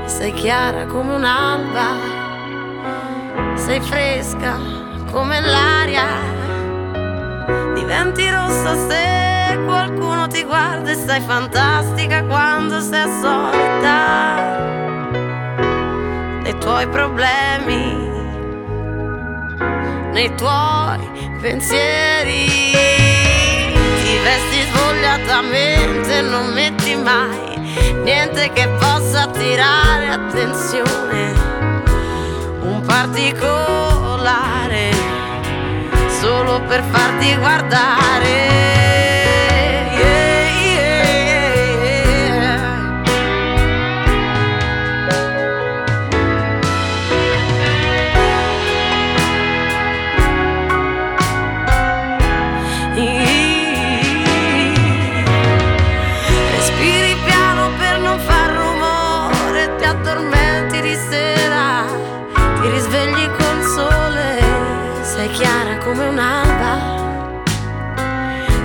sei 0.07 0.33
chiara 0.33 0.87
come 0.87 1.15
un'alba, 1.15 1.97
sei 3.57 3.81
fresca 3.81 4.57
come 5.11 5.41
l'aria, 5.41 6.07
diventi 7.75 8.29
rossa 8.31 8.75
se 8.89 9.59
qualcuno 9.65 10.27
ti 10.27 10.45
guarda 10.45 10.91
e 10.91 10.95
sei 10.95 11.21
fantastica 11.21 12.25
quando 12.25 12.81
sei 12.81 13.03
assorta 13.03 14.67
nei 16.43 16.59
tuoi 16.59 16.87
problemi 16.89 18.09
nei 20.19 20.35
tuoi 20.35 20.99
pensieri. 21.41 22.47
Ti 24.03 24.19
vesti 24.25 24.61
svogliatamente, 24.73 26.23
non 26.23 26.53
metti 26.53 26.97
mai 26.97 27.57
niente 28.03 28.51
che 28.53 28.67
possa 28.81 29.23
attirare 29.23 30.09
attenzione. 30.09 31.33
Un 32.63 32.83
particolare 32.85 34.91
solo 36.21 36.61
per 36.63 36.83
farti 36.83 37.37
guardare. 37.37 38.88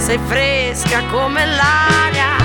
Sei 0.05 0.19
fresca 0.25 1.01
come 1.09 1.45
l'aria, 1.45 2.35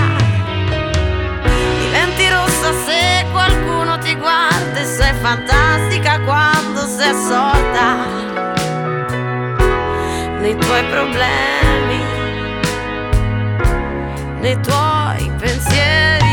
diventi 1.80 2.28
rossa 2.28 2.72
se 2.86 3.26
qualcuno 3.32 3.98
ti 3.98 4.14
guarda 4.14 4.78
e 4.78 4.84
sei 4.84 5.12
fantastica 5.14 6.20
quando 6.20 6.86
sei 6.86 7.08
assorta 7.08 7.96
nei 10.38 10.56
tuoi 10.56 10.84
problemi 10.84 12.00
nei 14.40 14.60
tuoi 14.60 15.28
pensieri. 15.36 16.26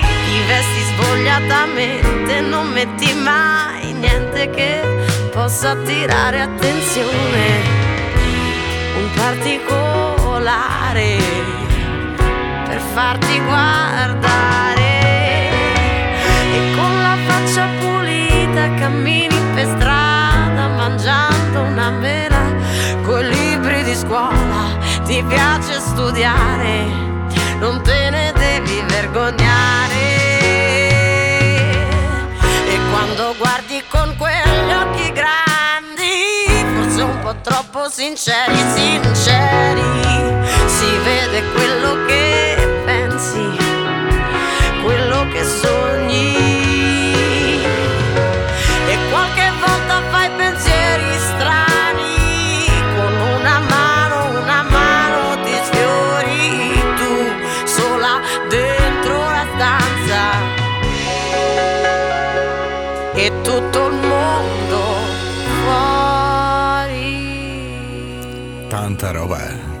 Ti 0.00 0.42
vesti 0.48 0.80
svogliatamente, 0.96 2.40
non 2.40 2.66
metti 2.70 3.14
mai 3.14 3.92
niente 3.92 4.50
che 4.50 4.80
possa 5.30 5.70
attirare 5.70 6.40
attenzione. 6.40 7.85
Particolare 9.26 11.18
per 12.64 12.80
farti 12.94 13.40
guardare. 13.40 15.00
E 16.54 16.74
con 16.76 17.02
la 17.02 17.16
faccia 17.26 17.66
pulita 17.80 18.72
cammini 18.78 19.36
per 19.52 19.66
strada 19.66 20.68
mangiando 20.76 21.62
una 21.62 21.90
mela 21.90 22.44
con 23.02 23.26
libri 23.26 23.82
di 23.82 23.96
scuola. 23.96 24.78
Ti 25.04 25.24
piace 25.24 25.80
studiare, 25.80 26.84
non 27.58 27.82
te 27.82 28.10
ne 28.10 28.32
devi 28.32 28.80
vergognare. 28.86 30.04
E 32.68 32.78
quando 32.92 33.34
guardi 33.38 33.82
con 33.88 34.14
quegli 34.16 34.72
occhi 34.72 35.10
grandi, 35.10 35.35
forse 37.26 37.32
un 37.32 37.32
po' 37.32 37.34
troppo 37.42 37.88
sinceri, 37.88 38.56
sinceri, 38.74 39.82
si 40.66 40.98
vede 41.02 41.42
quello 41.54 42.04
che 42.06 42.82
pensi, 42.84 43.56
quello 44.82 45.26
che 45.32 45.44
sogni. 45.44 46.55
Fuori. 69.14 69.75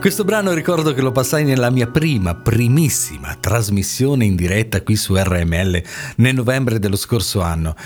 Questo 0.00 0.24
brano 0.24 0.54
ricordo 0.54 0.94
che 0.94 1.02
lo 1.02 1.12
passai 1.12 1.44
nella 1.44 1.68
mia 1.68 1.86
prima, 1.86 2.34
primissima 2.34 3.36
trasmissione 3.38 4.24
in 4.24 4.34
diretta 4.34 4.80
qui 4.80 4.96
su 4.96 5.14
RML 5.14 5.82
nel 6.16 6.34
novembre 6.34 6.78
dello 6.78 6.96
scorso 6.96 7.42
anno. 7.42 7.76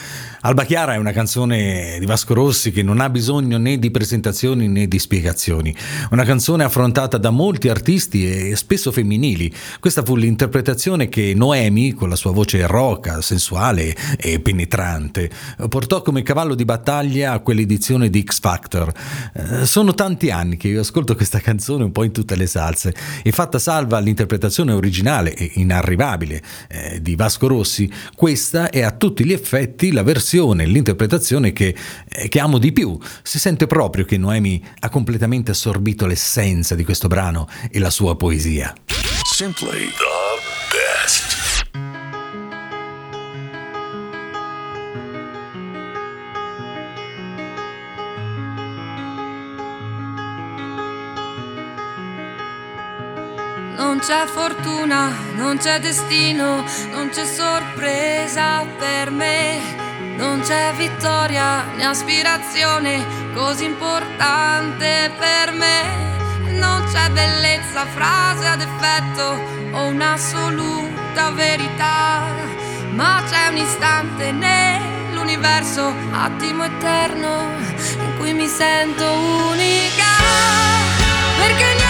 Alba 0.42 0.64
Chiara 0.64 0.94
è 0.94 0.98
una 0.98 1.10
canzone 1.10 1.96
di 1.98 2.06
Vasco 2.06 2.34
Rossi 2.34 2.70
che 2.70 2.82
non 2.82 3.00
ha 3.00 3.08
bisogno 3.08 3.58
né 3.58 3.78
di 3.78 3.90
presentazioni 3.90 4.68
né 4.68 4.86
di 4.86 4.98
spiegazioni. 4.98 5.74
Una 6.10 6.22
canzone 6.24 6.62
affrontata 6.62 7.16
da 7.18 7.30
molti 7.30 7.68
artisti 7.68 8.50
e 8.50 8.54
spesso 8.54 8.92
femminili. 8.92 9.52
Questa 9.80 10.04
fu 10.04 10.14
l'interpretazione 10.14 11.08
che 11.08 11.32
Noemi, 11.34 11.94
con 11.94 12.10
la 12.10 12.16
sua 12.16 12.30
voce 12.30 12.66
roca, 12.66 13.22
sensuale 13.22 13.96
e 14.18 14.38
penetrante, 14.38 15.30
portò 15.68 16.02
come 16.02 16.22
cavallo 16.22 16.54
di 16.54 16.66
battaglia 16.66 17.32
a 17.32 17.40
quell'edizione 17.40 18.08
di 18.08 18.22
X 18.22 18.38
Factor. 18.38 18.92
Eh, 19.32 19.66
sono 19.66 19.94
tanti 19.94 20.30
anni 20.30 20.58
che 20.58 20.68
io 20.68 20.80
ascolto 20.80 21.16
questa 21.16 21.40
canzone 21.40 21.84
un 21.84 21.92
po' 21.92 22.03
in 22.04 22.12
tutte 22.12 22.36
le 22.36 22.46
salse 22.46 22.94
e 23.22 23.32
fatta 23.32 23.58
salva 23.58 23.98
l'interpretazione 23.98 24.72
originale 24.72 25.34
e 25.34 25.50
inarrivabile 25.54 26.42
eh, 26.68 27.02
di 27.02 27.16
Vasco 27.16 27.46
Rossi, 27.46 27.90
questa 28.14 28.70
è 28.70 28.82
a 28.82 28.92
tutti 28.92 29.24
gli 29.24 29.32
effetti 29.32 29.92
la 29.92 30.02
versione, 30.02 30.66
l'interpretazione 30.66 31.52
che, 31.52 31.74
eh, 32.08 32.28
che 32.28 32.40
amo 32.40 32.58
di 32.58 32.72
più. 32.72 32.98
Si 33.22 33.38
sente 33.38 33.66
proprio 33.66 34.04
che 34.04 34.16
Noemi 34.16 34.62
ha 34.80 34.88
completamente 34.88 35.50
assorbito 35.50 36.06
l'essenza 36.06 36.74
di 36.74 36.84
questo 36.84 37.08
brano 37.08 37.48
e 37.70 37.78
la 37.78 37.90
sua 37.90 38.16
poesia. 38.16 38.72
Simply 39.24 39.90
the 39.98 40.33
c'è 54.06 54.26
fortuna, 54.26 55.10
non 55.36 55.56
c'è 55.56 55.80
destino, 55.80 56.62
non 56.90 57.08
c'è 57.08 57.24
sorpresa 57.24 58.66
per 58.78 59.10
me, 59.10 59.58
non 60.16 60.42
c'è 60.42 60.74
vittoria 60.76 61.64
né 61.74 61.86
aspirazione 61.86 63.02
così 63.32 63.64
importante 63.64 65.10
per 65.18 65.52
me. 65.52 66.02
Non 66.50 66.84
c'è 66.92 67.08
bellezza, 67.10 67.86
frase 67.86 68.46
ad 68.46 68.60
effetto 68.60 69.40
o 69.72 69.86
un'assoluta 69.86 71.30
verità, 71.30 72.26
ma 72.90 73.22
c'è 73.26 73.48
un 73.48 73.56
istante 73.56 74.32
nell'universo, 74.32 75.94
attimo 76.12 76.64
eterno, 76.64 77.48
in 78.00 78.18
cui 78.18 78.34
mi 78.34 78.46
sento 78.46 79.10
unica. 79.50 80.12
Perché 81.38 81.83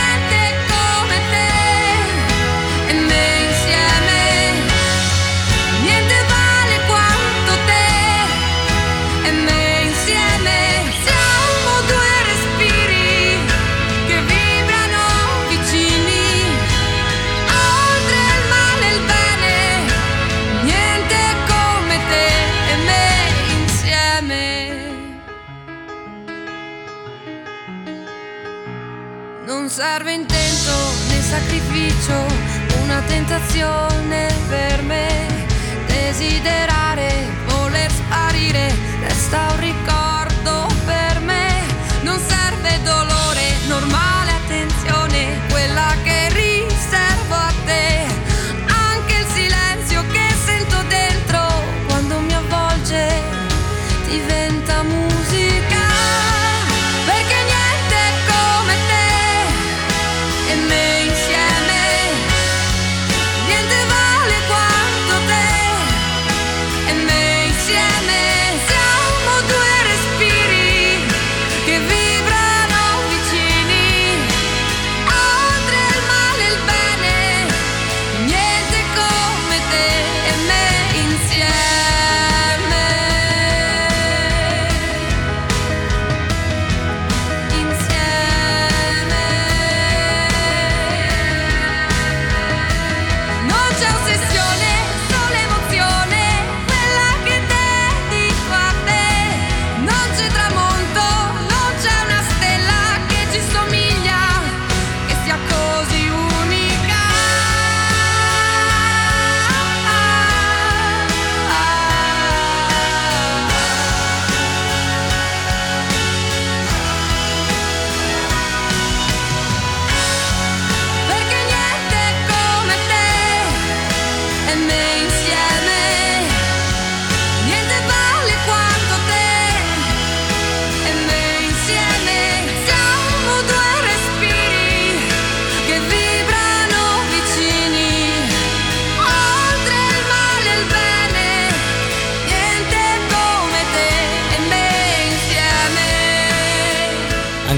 serve 29.69 30.13
intento 30.13 30.73
né 31.09 31.21
sacrificio, 31.21 32.15
una 32.83 33.01
tentazione 33.07 34.33
per 34.49 34.83
me. 34.83 35.27
Desiderare, 35.87 37.11
voler 37.47 37.90
sparire, 37.90 38.73
resta 39.03 39.51
un 39.53 39.61
ricordo 39.61 40.04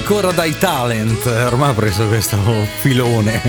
Ancora 0.08 0.30
dai 0.30 0.56
talent, 0.56 1.26
ormai 1.26 1.70
ho 1.70 1.74
preso 1.74 2.06
questo 2.06 2.36
filone. 2.78 3.42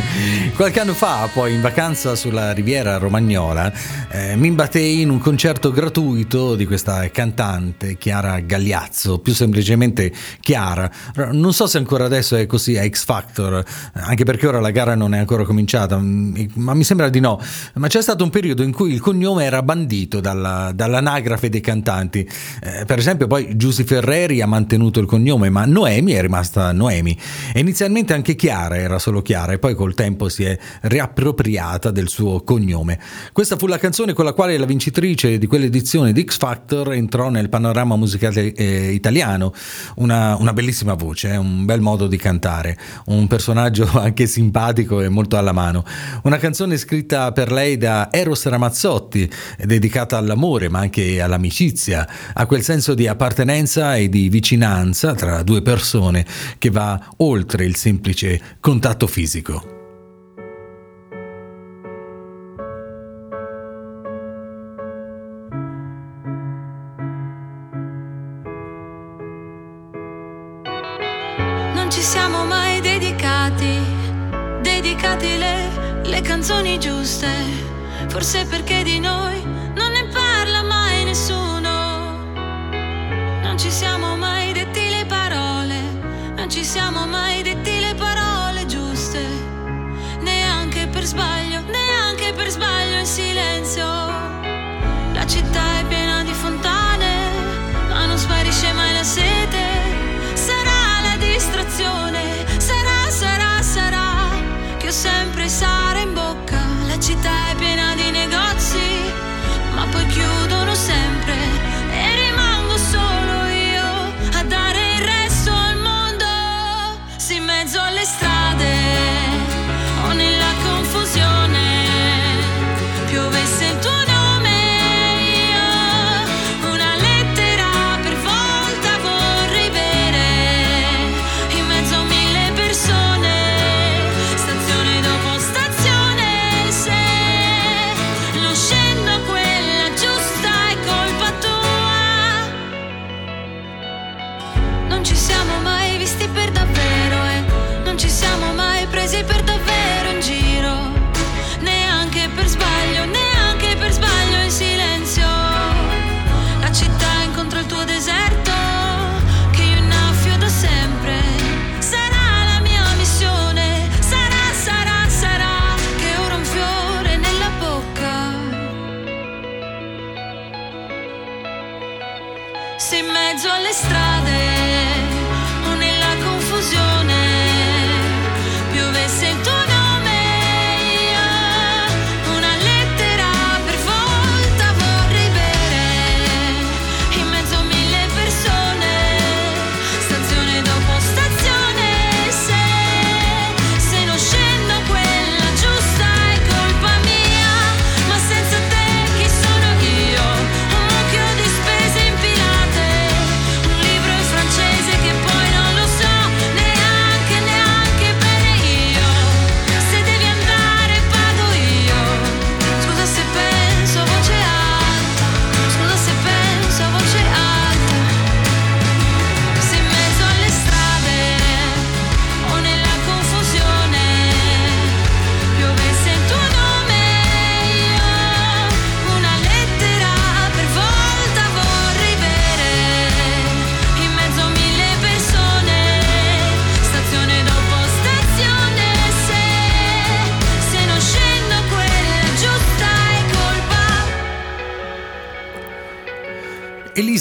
Qualche 0.56 0.80
anno 0.80 0.96
fa, 0.96 1.30
poi 1.32 1.54
in 1.54 1.62
vacanza 1.62 2.16
sulla 2.16 2.52
riviera 2.52 2.98
romagnola, 2.98 3.72
eh, 4.10 4.36
mi 4.36 4.48
imbattei 4.48 5.02
in 5.02 5.12
un 5.12 5.20
concerto 5.20 5.72
gratuito 5.72 6.56
di 6.56 6.66
questa 6.66 7.08
cantante 7.12 7.96
Chiara 8.00 8.40
Gagliazzo, 8.40 9.20
più 9.20 9.36
semplicemente 9.36 10.12
Chiara. 10.40 10.90
Non 11.32 11.54
so 11.54 11.68
se 11.68 11.78
ancora 11.78 12.06
adesso 12.06 12.36
è 12.36 12.48
così 12.48 12.76
a 12.76 12.90
X 12.90 13.06
Factor, 13.06 13.64
anche 13.94 14.24
perché 14.24 14.48
ora 14.48 14.60
la 14.60 14.72
gara 14.72 14.96
non 14.96 15.14
è 15.14 15.20
ancora 15.20 15.44
cominciata, 15.44 16.00
mm, 16.00 16.36
ma 16.56 16.74
mi 16.74 16.84
sembra 16.84 17.10
di 17.10 17.20
no. 17.20 17.40
Ma 17.76 17.88
c'è 17.88 18.02
stato 18.02 18.24
un 18.24 18.32
periodo 18.32 18.64
in 18.64 18.72
cui 18.72 18.92
il 18.92 19.00
cognome 19.00 19.44
era 19.44 19.62
bandito 19.62 20.20
dalla- 20.20 20.72
dall'anagrafe 20.74 21.50
dei 21.50 21.62
cantanti. 21.62 22.28
Eh, 22.64 22.86
per 22.86 22.98
esempio, 22.98 23.28
poi 23.28 23.56
Giusy 23.56 23.84
Ferreri 23.84 24.42
ha 24.42 24.48
mantenuto 24.48 25.00
il 25.00 25.06
cognome, 25.06 25.52
ma 25.52 25.64
Noemi 25.66 26.14
è 26.14 26.22
rimasta 26.22 26.46
Noemi. 26.56 27.18
E 27.54 27.60
inizialmente 27.60 28.14
anche 28.14 28.36
Chiara 28.36 28.78
era 28.78 29.00
solo 29.00 29.22
Chiara, 29.22 29.54
e 29.54 29.60
poi 29.60 29.76
col 29.76 29.94
tempo 29.94 30.30
si 30.30 30.44
è 30.44 30.58
riappropriata 30.82 31.92
del 31.92 32.08
suo 32.10 32.44
cognome. 32.44 33.00
Questa 33.32 33.58
fu 33.58 33.68
la 33.68 33.78
canzone 33.78 34.14
con 34.14 34.26
la 34.26 34.34
quale 34.34 34.58
la 34.58 34.66
vincitrice 34.66 35.38
di 35.38 35.48
quell'edizione 35.48 36.14
di 36.14 36.24
X 36.24 36.38
Factor 36.38 36.94
entrò 36.94 37.30
nel 37.30 37.50
panorama 37.50 37.96
musicale 37.96 38.54
eh, 38.54 38.92
italiano. 38.92 39.54
Una, 39.96 40.36
una 40.38 40.54
bellissima 40.54 40.94
voce, 40.94 41.32
eh, 41.32 41.38
un 41.38 41.66
bel 41.66 41.82
modo 41.82 42.08
di 42.08 42.18
cantare, 42.18 42.78
un 43.06 43.28
personaggio 43.28 43.90
anche 44.00 44.28
simpatico 44.28 45.02
e 45.02 45.10
molto 45.10 45.38
alla 45.38 45.52
mano. 45.52 45.84
Una 46.24 46.38
canzone 46.38 46.78
scritta 46.78 47.32
per 47.32 47.52
lei 47.52 47.78
da 47.78 48.10
Eros 48.12 48.46
Ramazzotti, 48.46 49.30
dedicata 49.58 50.18
all'amore, 50.18 50.70
ma 50.70 50.80
anche 50.80 51.22
all'amicizia, 51.22 52.08
a 52.34 52.46
quel 52.46 52.62
senso 52.62 52.94
di 52.94 53.08
appartenenza 53.08 53.96
e 53.96 54.10
di 54.10 54.30
vicinanza 54.30 55.14
tra 55.14 55.44
due 55.44 55.62
persone 55.62 56.26
che 56.58 56.70
va 56.70 57.00
oltre 57.18 57.66
il 57.66 57.76
semplice 57.76 58.58
contatto 58.60 59.08
fisico. 59.08 59.76
Non 71.74 71.90
ci 71.90 72.02
siamo 72.02 72.46
mai 72.46 72.82
dedicati, 72.82 73.80
dedicati 74.62 75.38
le, 75.38 76.02
le 76.04 76.22
canzoni 76.22 76.80
giuste. 76.80 77.66
Forse 78.08 78.46
perché 78.46 78.84
di 78.84 79.00
noi 79.00 79.42
non 79.76 79.92
ne 79.92 80.08
parla 80.12 80.64
mai 80.64 81.04
nessuno. 81.04 82.16
Non 83.42 83.56
ci 83.58 83.72
siamo 83.72 84.16
mai 84.16 84.27
siamo 86.68 87.08
mai 87.08 87.44
detti 87.44 87.80
le 87.80 87.96
parole 87.96 88.66
giuste. 88.66 89.26
Neanche 90.20 90.88
per 90.88 91.06
sbaglio, 91.06 91.62
neanche 91.62 92.34
per 92.34 92.50
sbaglio 92.50 92.98
in 92.98 93.06
silenzio. 93.06 93.86
La 93.86 95.26
città 95.26 95.80
è 95.80 95.86
piena 95.86 96.24
di 96.24 96.34
fontane, 96.34 97.14
ma 97.88 98.06
non 98.06 98.18
sparisce 98.18 98.74
mai 98.74 98.92
la 98.92 99.04
sete. 99.04 99.64
Sarà 100.34 101.08
la 101.08 101.16
distrazione, 101.18 102.46
sarà, 102.58 103.10
sarà, 103.12 103.62
sarà 103.62 104.30
che 104.78 104.90
ho 104.90 104.92
sempre 104.92 105.48
sale 105.48 105.87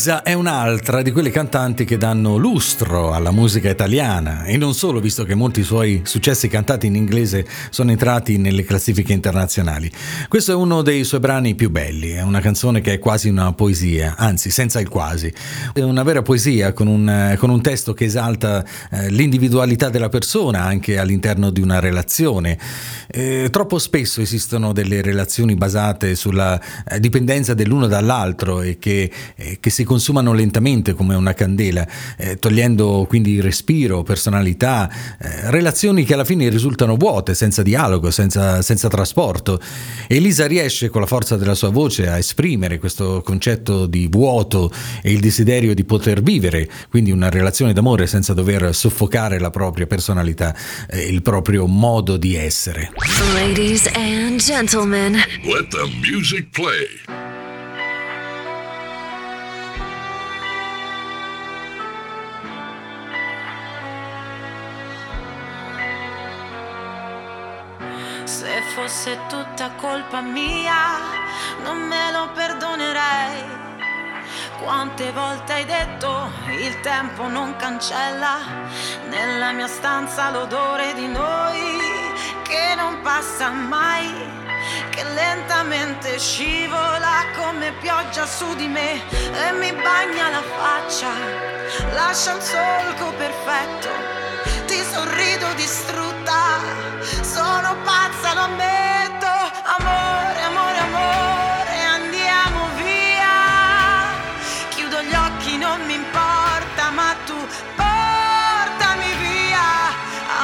Elisa 0.07 0.23
è 0.23 0.35
un'altra 0.35 1.03
di 1.03 1.11
quelle 1.11 1.31
cantanti 1.31 1.85
che 1.85 1.97
danno 1.97 2.37
lustro 2.37 3.13
alla 3.13 3.33
musica 3.33 3.69
italiana 3.69 4.45
e 4.45 4.57
non 4.57 4.73
solo, 4.73 5.01
visto 5.01 5.25
che 5.25 5.35
molti 5.35 5.65
suoi 5.65 6.03
successi 6.05 6.47
cantati 6.47 6.87
in 6.87 6.95
inglese 6.95 7.45
sono 7.71 7.91
entrati 7.91 8.39
nelle 8.39 8.63
classifiche 8.63 9.13
internazionali. 9.13 9.91
Questo 10.29 10.53
è 10.53 10.55
uno 10.55 10.83
dei 10.83 11.03
suoi 11.03 11.19
brani 11.19 11.57
più 11.57 11.71
belli, 11.71 12.13
è 12.13 12.23
una 12.23 12.39
canzone 12.39 12.81
che 12.81 12.93
è 12.93 12.99
quasi 13.01 13.29
una 13.29 13.53
poesia, 13.53 14.15
anzi 14.17 14.51
senza 14.51 14.79
il 14.79 14.89
quasi. 14.89 15.33
È 15.73 15.81
una 15.81 16.05
vera 16.05 16.23
poesia 16.23 16.73
con 16.73 16.87
un, 16.87 17.35
con 17.37 17.51
un 17.51 17.61
testo 17.61 17.93
che 17.93 18.05
esalta 18.05 18.65
eh, 18.93 19.11
l'individualità 19.11 19.89
della 19.89 20.09
persona 20.09 20.63
anche 20.63 20.99
all'interno 20.99 21.51
di 21.51 21.61
una 21.61 21.81
relazione. 21.81 22.57
Eh, 23.09 23.49
troppo 23.51 23.81
spesso 23.81 24.21
esistono 24.21 24.73
delle 24.73 25.03
relazioni 25.03 25.57
basate 25.57 26.15
sulla 26.15 26.61
eh, 26.89 27.01
dipendenza 27.01 27.55
dell'uno 27.55 27.89
dall'altro 27.89 28.63
e 28.63 28.79
che, 28.79 29.11
eh, 29.35 29.59
che 29.59 29.71
si 29.71 29.83
consumano 29.97 30.35
lentamente 30.35 30.93
come 30.93 31.15
una 31.15 31.33
candela, 31.33 31.87
eh, 32.19 32.39
togliendo 32.39 33.07
quindi 33.09 33.41
respiro, 33.41 34.03
personalità, 34.03 34.91
eh, 35.19 35.51
relazioni 35.51 36.05
che 36.05 36.13
alla 36.13 36.25
fine 36.25 36.51
risultano 36.51 36.97
vuote, 36.97 37.35
senza 37.35 37.63
dialogo, 37.63 38.11
senza, 38.11 38.61
senza 38.61 38.89
trasporto. 38.89 39.59
Elisa 40.07 40.47
riesce 40.47 40.91
con 40.91 41.01
la 41.01 41.07
forza 41.07 41.37
della 41.37 41.55
sua 41.55 41.71
voce 41.71 42.09
a 42.09 42.19
esprimere 42.19 42.79
questo 42.79 43.23
concetto 43.25 43.87
di 43.87 44.07
vuoto 44.09 44.71
e 45.03 45.13
il 45.13 45.21
desiderio 45.21 45.75
di 45.75 45.85
poter 45.85 46.21
vivere, 46.21 46.69
quindi 46.91 47.11
una 47.11 47.31
relazione 47.31 47.73
d'amore 47.73 48.07
senza 48.07 48.35
dover 48.35 48.75
soffocare 48.75 49.39
la 49.39 49.51
propria 49.51 49.87
personalità, 49.87 50.55
eh, 50.91 51.07
il 51.07 51.23
proprio 51.23 51.67
modo 51.67 52.19
di 52.19 52.35
essere. 52.35 52.93
Ladies 53.33 53.91
and 53.95 54.43
gentlemen, 54.43 55.15
Let 55.43 55.71
the 55.71 55.89
music 56.03 56.51
play. 56.51 57.26
Fosse 68.97 69.19
tutta 69.29 69.73
colpa 69.73 70.23
mia, 70.23 70.99
non 71.63 71.77
me 71.87 72.11
lo 72.13 72.31
perdonerei. 72.33 73.45
Quante 74.63 75.13
volte 75.13 75.53
hai 75.53 75.65
detto 75.67 76.33
il 76.49 76.81
tempo 76.81 77.29
non 77.29 77.55
cancella 77.57 78.39
nella 79.09 79.53
mia 79.53 79.69
stanza 79.69 80.31
l'odore 80.31 80.95
di 80.95 81.09
noi 81.09 81.77
che 82.43 82.75
non 82.75 83.03
passa 83.03 83.51
mai, 83.51 84.11
che 84.89 85.05
lentamente 85.05 86.19
scivola 86.19 87.27
come 87.37 87.73
pioggia 87.73 88.25
su 88.25 88.55
di 88.55 88.67
me 88.67 88.95
e 89.11 89.53
mi 89.53 89.73
bagna 89.73 90.31
la 90.31 90.43
faccia, 90.57 91.11
lascia 91.93 92.33
un 92.33 92.41
solco 92.41 93.13
perfetto, 93.13 93.89
sorrido 94.97 95.53
distrutta, 95.57 96.59
sono 97.21 97.77
pazza, 97.85 98.33
lo 98.33 98.45
ammetto, 98.49 99.33
amore, 99.77 100.41
amore, 100.51 100.79
amore, 100.89 101.77
andiamo 101.99 102.61
via, 102.77 103.35
chiudo 104.71 105.03
gli 105.03 105.15
occhi, 105.15 105.59
non 105.59 105.85
mi 105.85 105.95
importa, 105.95 106.91
ma 106.95 107.15
tu 107.27 107.37
portami 107.77 109.11
via, 109.21 109.69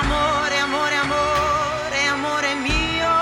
amore, 0.01 0.59
amore, 0.59 0.97
amore, 0.97 2.07
amore 2.17 2.55
mio, 2.57 3.15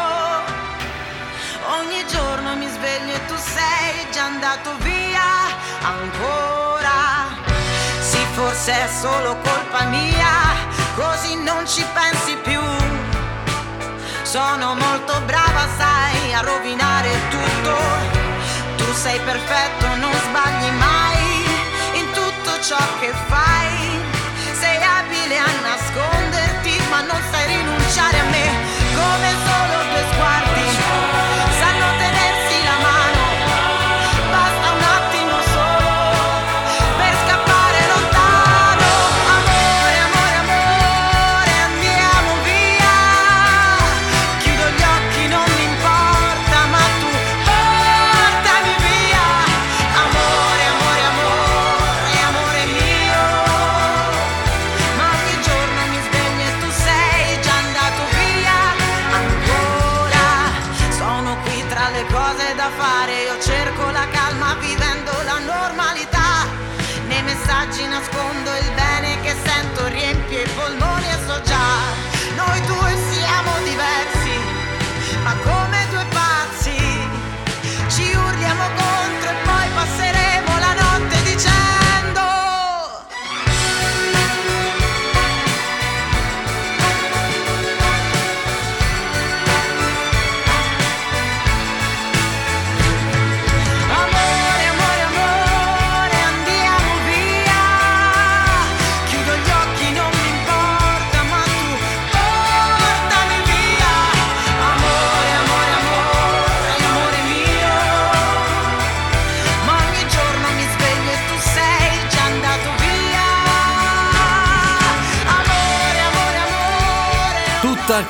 ogni 1.78 2.04
giorno 2.08 2.56
mi 2.56 2.66
sveglio 2.66 3.14
e 3.14 3.26
tu 3.26 3.36
sei 3.36 4.10
già 4.10 4.24
andato 4.24 4.74
via, 4.78 5.28
ancora, 5.82 6.98
sì 8.00 8.18
forse 8.32 8.72
è 8.72 8.88
solo 8.88 9.36
colpa 9.44 9.84
mia, 9.84 10.79
così 11.00 11.34
non 11.42 11.66
ci 11.66 11.84
pensi 11.94 12.36
più. 12.42 12.60
Sono 14.22 14.74
molto 14.74 15.14
brava, 15.24 15.64
sai, 15.78 16.34
a 16.34 16.40
rovinare 16.42 17.10
tutto. 17.30 17.74
Tu 18.76 18.92
sei 18.92 19.18
perfetto, 19.20 19.86
non 19.96 20.12
sbagli 20.26 20.70
mai 20.86 21.24
in 22.00 22.06
tutto 22.12 22.50
ciò 22.62 22.82
che 23.00 23.12
fai. 23.28 23.98
Sei 24.60 24.78
abile 24.98 25.36
a 25.38 25.50
nasconderti, 25.68 26.74
ma 26.90 27.00
non 27.00 27.20
sai 27.30 27.46
rinunciare 27.46 28.18
a 28.18 28.24
me. 28.24 28.46
Come 29.00 29.28
solo 29.46 29.74
due 29.90 30.04
sguardi 30.12 30.49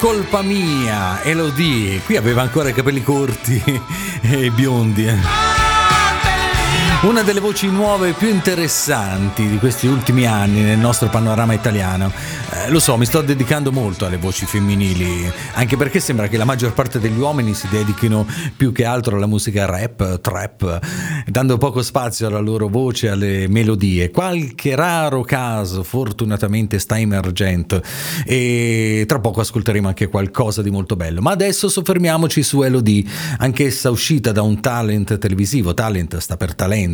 colpa 0.01 0.41
mia, 0.41 1.23
Elodie. 1.23 2.01
Qui 2.01 2.17
aveva 2.17 2.41
ancora 2.41 2.71
i 2.71 2.73
capelli 2.73 3.03
corti 3.03 3.63
e 4.23 4.51
biondi. 4.51 5.50
Una 7.03 7.23
delle 7.23 7.41
voci 7.41 7.67
nuove 7.67 8.13
più 8.13 8.29
interessanti 8.29 9.49
di 9.49 9.57
questi 9.57 9.87
ultimi 9.87 10.27
anni 10.27 10.61
nel 10.61 10.77
nostro 10.77 11.09
panorama 11.09 11.55
italiano. 11.55 12.13
Eh, 12.53 12.69
lo 12.69 12.79
so, 12.79 12.99
mi 12.99 13.07
sto 13.07 13.23
dedicando 13.23 13.73
molto 13.73 14.05
alle 14.05 14.19
voci 14.19 14.45
femminili, 14.45 15.33
anche 15.55 15.79
perché 15.79 15.99
sembra 15.99 16.29
che 16.29 16.37
la 16.37 16.45
maggior 16.45 16.75
parte 16.75 17.01
degli 17.01 17.19
uomini 17.19 17.55
si 17.55 17.69
dedichino 17.71 18.27
più 18.55 18.71
che 18.71 18.85
altro 18.85 19.17
alla 19.17 19.25
musica 19.25 19.65
rap, 19.65 20.21
trap, 20.21 20.79
dando 21.27 21.57
poco 21.57 21.81
spazio 21.81 22.27
alla 22.27 22.39
loro 22.39 22.69
voce, 22.69 23.09
alle 23.09 23.49
melodie. 23.49 24.11
Qualche 24.11 24.77
raro 24.77 25.23
caso 25.23 25.83
fortunatamente 25.83 26.79
sta 26.79 26.99
emergendo 26.99 27.83
e 28.27 29.05
tra 29.09 29.21
poco 29.21 29.41
ascolteremo 29.41 29.89
anche 29.89 30.09
qualcosa 30.09 30.61
di 30.61 30.71
molto 30.71 30.97
bello. 30.97 31.23
Ma 31.23 31.31
adesso 31.31 31.71
soffermiamoci 31.71 32.43
su 32.43 32.61
Elodie, 32.61 33.07
anch'essa 33.39 33.89
uscita 33.89 34.33
da 34.33 34.43
un 34.43 34.61
talent 34.61 35.17
televisivo, 35.17 35.73
talent 35.73 36.19
sta 36.19 36.37
per 36.37 36.55
talento 36.55 36.89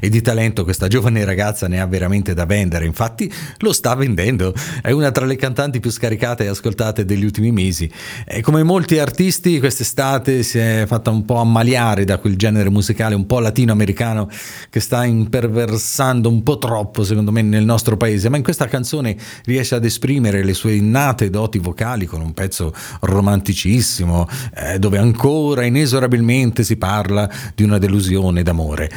e 0.00 0.08
di 0.08 0.20
talento 0.20 0.64
questa 0.64 0.88
giovane 0.88 1.24
ragazza 1.24 1.68
ne 1.68 1.80
ha 1.80 1.86
veramente 1.86 2.34
da 2.34 2.46
vendere, 2.46 2.84
infatti 2.84 3.32
lo 3.58 3.72
sta 3.72 3.94
vendendo, 3.94 4.54
è 4.82 4.90
una 4.90 5.10
tra 5.10 5.26
le 5.26 5.36
cantanti 5.36 5.80
più 5.80 5.90
scaricate 5.90 6.44
e 6.44 6.48
ascoltate 6.48 7.04
degli 7.04 7.24
ultimi 7.24 7.50
mesi. 7.52 7.90
E 8.26 8.40
come 8.40 8.62
molti 8.62 8.98
artisti 8.98 9.58
quest'estate 9.58 10.42
si 10.42 10.58
è 10.58 10.84
fatta 10.86 11.10
un 11.10 11.24
po' 11.24 11.36
ammaliare 11.36 12.04
da 12.04 12.18
quel 12.18 12.36
genere 12.36 12.70
musicale 12.70 13.14
un 13.14 13.26
po' 13.26 13.40
latinoamericano 13.40 14.28
che 14.68 14.80
sta 14.80 15.04
imperversando 15.04 16.28
un 16.28 16.42
po' 16.42 16.58
troppo 16.58 17.04
secondo 17.04 17.32
me 17.32 17.42
nel 17.42 17.64
nostro 17.64 17.96
paese, 17.96 18.28
ma 18.28 18.36
in 18.36 18.42
questa 18.42 18.66
canzone 18.66 19.16
riesce 19.44 19.74
ad 19.74 19.84
esprimere 19.84 20.44
le 20.44 20.54
sue 20.54 20.74
innate 20.74 21.30
doti 21.30 21.58
vocali 21.58 22.06
con 22.06 22.20
un 22.20 22.32
pezzo 22.32 22.72
romanticissimo 23.00 24.28
eh, 24.54 24.78
dove 24.78 24.98
ancora 24.98 25.64
inesorabilmente 25.64 26.62
si 26.62 26.76
parla 26.76 27.28
di 27.54 27.62
una 27.62 27.78
delusione 27.78 28.42
d'amore. 28.42 28.90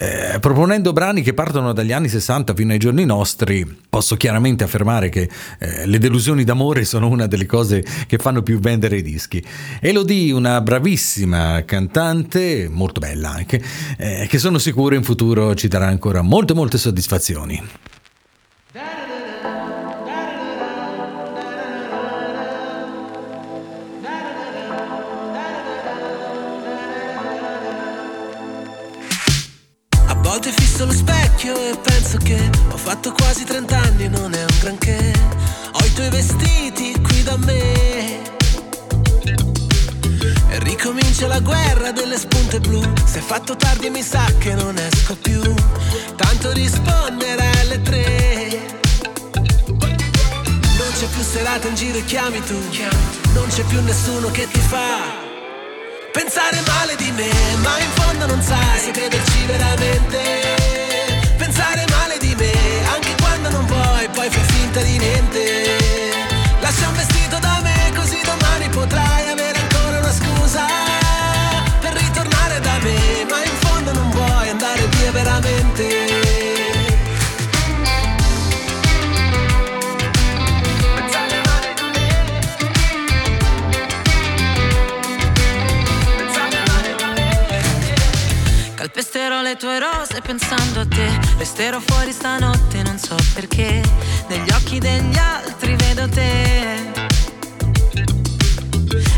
Eh, 0.00 0.38
proponendo 0.38 0.92
brani 0.92 1.22
che 1.22 1.34
partono 1.34 1.72
dagli 1.72 1.90
anni 1.90 2.08
60 2.08 2.54
fino 2.54 2.70
ai 2.70 2.78
giorni 2.78 3.04
nostri, 3.04 3.66
posso 3.88 4.16
chiaramente 4.16 4.62
affermare 4.62 5.08
che 5.08 5.28
eh, 5.58 5.86
le 5.86 5.98
delusioni 5.98 6.44
d'amore 6.44 6.84
sono 6.84 7.08
una 7.08 7.26
delle 7.26 7.46
cose 7.46 7.84
che 8.06 8.16
fanno 8.16 8.42
più 8.42 8.60
vendere 8.60 8.98
i 8.98 9.02
dischi. 9.02 9.44
Elodie, 9.80 10.32
una 10.32 10.60
bravissima 10.60 11.64
cantante, 11.64 12.68
molto 12.70 13.00
bella 13.00 13.30
anche, 13.30 13.60
eh, 13.96 14.26
che 14.28 14.38
sono 14.38 14.58
sicuro 14.58 14.94
in 14.94 15.02
futuro 15.02 15.56
ci 15.56 15.66
darà 15.66 15.88
ancora 15.88 16.22
molte 16.22 16.54
molte 16.54 16.78
soddisfazioni. 16.78 17.60
Fatto 32.88 33.12
quasi 33.12 33.44
30 33.44 33.76
anni, 33.76 34.08
non 34.08 34.32
è 34.32 34.40
un 34.40 34.58
granché. 34.60 35.12
Ho 35.72 35.84
i 35.84 35.92
tuoi 35.92 36.08
vestiti 36.08 36.98
qui 37.02 37.22
da 37.22 37.36
me. 37.36 38.22
E 40.48 40.58
ricomincia 40.60 41.26
la 41.26 41.40
guerra 41.40 41.92
delle 41.92 42.16
spunte 42.16 42.60
blu. 42.60 42.80
Se 43.04 43.18
è 43.18 43.20
fatto 43.20 43.56
tardi 43.56 43.90
mi 43.90 44.00
sa 44.00 44.24
che 44.38 44.54
non 44.54 44.74
esco 44.78 45.14
più. 45.16 45.38
Tanto 46.16 46.50
rispondere 46.52 47.50
alle 47.60 47.82
tre. 47.82 48.58
Non 49.34 50.90
c'è 50.98 51.06
più 51.12 51.22
serata 51.22 51.68
in 51.68 51.74
giro 51.74 51.98
e 51.98 52.04
chiami 52.06 52.42
tu. 52.42 52.58
Non 53.34 53.48
c'è 53.48 53.64
più 53.64 53.82
nessuno 53.82 54.30
che 54.30 54.48
ti 54.50 54.60
fa. 54.60 55.26
Pensare 56.10 56.58
male 56.66 56.96
di 56.96 57.10
me, 57.10 57.30
ma 57.58 57.78
in 57.80 57.90
fondo 57.90 58.24
non 58.24 58.40
sai 58.40 58.78
se 58.78 58.92
crederci 58.92 59.44
veramente. 59.44 60.57
Di 64.82 64.98
niente. 64.98 65.57
Le 89.48 89.56
tue 89.56 89.78
rose 89.78 90.20
pensando 90.20 90.80
a 90.80 90.86
te. 90.86 91.08
Resterò 91.38 91.80
fuori 91.80 92.12
stanotte, 92.12 92.82
non 92.82 92.98
so 92.98 93.16
perché. 93.32 93.82
Negli 94.28 94.50
occhi 94.50 94.78
degli 94.78 95.16
altri 95.16 95.74
vedo 95.74 96.06
te. 96.08 96.92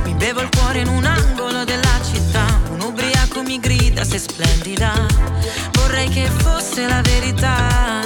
Mi 0.05 0.15
bevo 0.15 0.43
il 0.43 0.49
cuore 0.57 0.81
in 0.81 0.89
un 0.89 1.05
angolo 1.05 1.65
della 1.65 1.99
città. 2.05 2.61
Un 2.71 2.81
ubriaco 2.81 3.43
mi 3.43 3.59
grida, 3.59 4.05
sei 4.05 4.21
splendida 4.21 4.93
Vorrei 5.73 6.09
che 6.09 6.27
fosse 6.27 6.87
la 6.87 7.01
verità. 7.01 8.05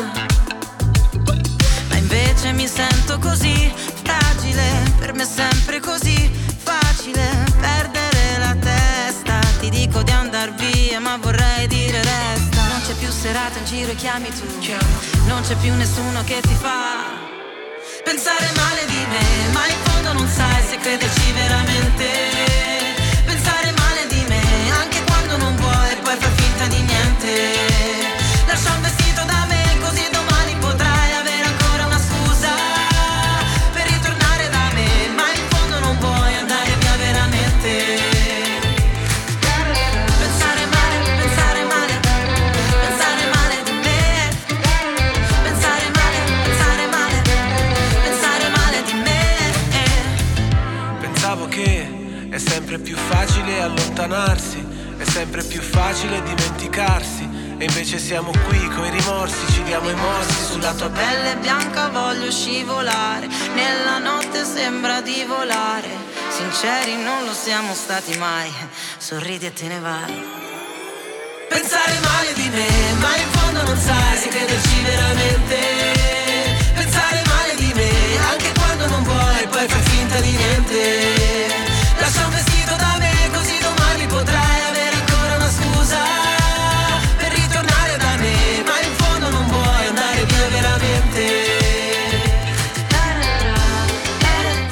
Ma 1.89 1.97
invece 1.97 2.53
mi 2.53 2.67
sento 2.67 3.19
così 3.19 3.71
fragile. 4.03 4.95
Per 4.99 5.13
me 5.13 5.25
è 5.25 5.27
sempre 5.27 5.79
così 5.81 6.31
facile 6.63 7.45
perdere 7.61 8.39
la 8.39 8.57
testa. 8.59 9.41
Ti 9.61 9.69
dico 9.69 10.03
di 10.03 10.11
andar 10.11 10.34
serata 13.25 13.59
in 13.59 13.65
giro 13.65 13.91
e 13.91 13.95
chiami 13.95 14.29
tu. 14.29 14.45
Non 15.25 15.41
c'è 15.41 15.57
più 15.57 15.73
nessuno 15.73 16.23
che 16.25 16.41
ti 16.43 16.55
fa 16.61 17.23
Pensare 18.05 18.51
male 18.55 18.85
di 18.85 19.03
me 19.13 19.53
Ma 19.53 19.67
in 19.67 19.81
fondo 19.85 20.13
non 20.13 20.29
sai 20.29 20.63
se 20.63 20.77
crederci 20.77 21.33
veramente 21.33 22.04
siamo 67.75 68.01
stati 68.01 68.17
mai 68.19 68.53
Sorridi 68.99 69.47
e 69.47 69.53
te 69.53 69.67
ne 69.67 69.81
vai 69.81 70.43
Pensare 71.49 71.99
male 72.01 72.33
di 72.35 72.49
me, 72.49 72.67
ma 73.01 73.17
in 73.17 73.31
fondo 73.31 73.63
non 73.63 73.77
sai 73.77 74.17
se 74.17 74.29
crederci 74.29 74.83
veramente. 74.83 75.44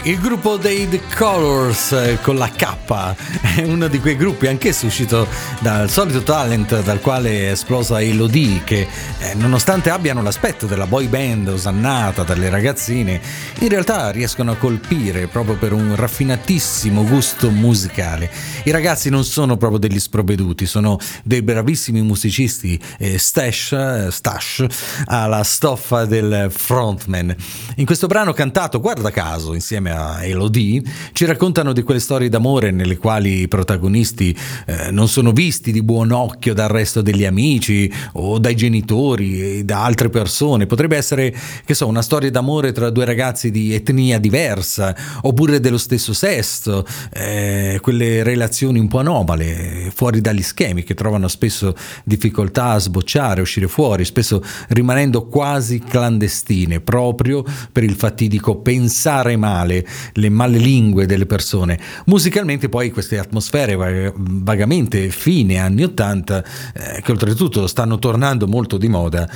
Il 0.04 0.18
gruppo 0.18 0.56
dei 0.56 0.88
The 0.88 1.00
Colors 1.16 1.92
eh, 1.92 2.18
con 2.20 2.34
la 2.34 2.48
K. 2.48 3.14
È 3.54 3.62
uno 3.62 3.86
di 3.86 4.00
quei 4.00 4.16
gruppi 4.16 4.48
anch'esso 4.48 4.86
uscito 4.86 5.28
dal 5.60 5.88
solito 5.88 6.22
talent 6.24 6.82
dal 6.82 6.98
quale 7.00 7.46
è 7.46 7.50
esplosa 7.52 8.02
Elodie 8.02 8.62
che 8.64 8.88
eh, 9.22 9.34
nonostante 9.34 9.90
abbiano 9.90 10.20
l'aspetto 10.20 10.66
della 10.66 10.86
boy 10.86 11.06
band 11.06 11.46
osannata 11.46 12.24
dalle 12.24 12.50
ragazzine 12.50 13.20
in 13.60 13.68
realtà 13.68 14.10
riescono 14.10 14.50
a 14.50 14.56
colpire 14.56 15.28
proprio 15.28 15.54
per 15.56 15.72
un 15.72 15.94
raffinatissimo 15.94 17.04
gusto 17.04 17.50
musicale. 17.50 18.28
I 18.64 18.72
ragazzi 18.72 19.10
non 19.10 19.24
sono 19.24 19.56
proprio 19.56 19.78
degli 19.78 20.00
sprovveduti, 20.00 20.66
sono 20.66 20.98
dei 21.22 21.42
bravissimi 21.42 22.02
musicisti 22.02 22.76
eh, 22.98 23.16
stash, 23.16 24.08
stash 24.08 24.66
alla 25.04 25.44
stoffa 25.44 26.04
del 26.04 26.48
frontman. 26.50 27.34
In 27.76 27.86
questo 27.86 28.08
brano 28.08 28.32
cantato, 28.32 28.80
guarda 28.80 29.10
caso, 29.10 29.54
insieme 29.54 29.92
a 29.92 30.24
Elodie, 30.24 30.82
ci 31.12 31.26
raccontano 31.26 31.72
di 31.72 31.82
quelle 31.82 32.00
storie 32.00 32.28
d'amore 32.28 32.72
nelle 32.72 32.96
quali 32.96 33.42
i 33.42 33.48
protagonisti 33.48 34.36
eh, 34.66 34.90
non 34.90 35.06
sono 35.06 35.30
visti 35.30 35.70
di 35.70 35.82
buon 35.82 36.10
occhio 36.10 36.54
dal 36.54 36.68
resto 36.68 37.02
degli 37.02 37.24
amici 37.24 37.92
o 38.14 38.38
dai 38.38 38.56
genitori 38.56 39.11
e 39.20 39.64
da 39.64 39.84
altre 39.84 40.08
persone. 40.08 40.66
Potrebbe 40.66 40.96
essere, 40.96 41.34
che 41.64 41.74
so, 41.74 41.86
una 41.86 42.02
storia 42.02 42.30
d'amore 42.30 42.72
tra 42.72 42.90
due 42.90 43.04
ragazzi 43.04 43.50
di 43.50 43.74
etnia 43.74 44.18
diversa 44.18 44.94
oppure 45.22 45.60
dello 45.60 45.78
stesso 45.78 46.12
sesso, 46.12 46.84
eh, 47.12 47.78
quelle 47.82 48.22
relazioni 48.22 48.78
un 48.78 48.88
po' 48.88 48.98
anomale, 48.98 49.90
fuori 49.94 50.20
dagli 50.20 50.42
schemi, 50.42 50.82
che 50.82 50.94
trovano 50.94 51.28
spesso 51.28 51.74
difficoltà 52.04 52.70
a 52.70 52.78
sbocciare, 52.78 53.40
a 53.40 53.42
uscire 53.42 53.68
fuori, 53.68 54.04
spesso 54.04 54.42
rimanendo 54.68 55.26
quasi 55.26 55.78
clandestine, 55.78 56.80
proprio 56.80 57.44
per 57.70 57.82
il 57.82 57.94
fatidico 57.94 58.56
pensare 58.56 59.36
male, 59.36 59.86
le 60.14 60.28
male 60.28 60.58
lingue 60.58 61.06
delle 61.06 61.26
persone. 61.26 61.78
Musicalmente 62.06 62.68
poi 62.68 62.90
queste 62.90 63.18
atmosfere 63.18 63.76
vag- 63.76 64.12
vagamente 64.16 65.08
fine 65.10 65.58
anni 65.58 65.84
80, 65.84 66.44
eh, 66.74 67.02
che 67.02 67.10
oltretutto 67.12 67.66
stanno 67.66 67.98
tornando 67.98 68.46
molto 68.46 68.76
di 68.76 68.88
moda, 68.88 69.01
eh, 69.10 69.26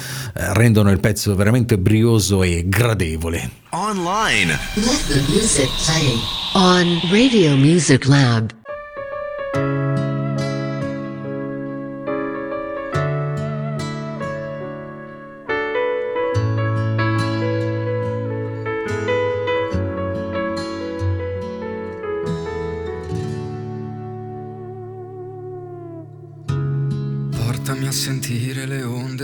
rendono 0.55 0.91
il 0.91 1.01
pezzo 1.01 1.35
veramente 1.35 1.79
brioso 1.79 2.43
e 2.43 2.65
gradevole. 2.67 3.51
Online. 3.71 4.59
Let 4.75 5.07
the 5.07 5.23
music 5.29 5.69
play 5.85 6.19
on 6.55 7.01
Radio 7.11 7.57
Music 7.57 8.07
Lab. 8.07 8.66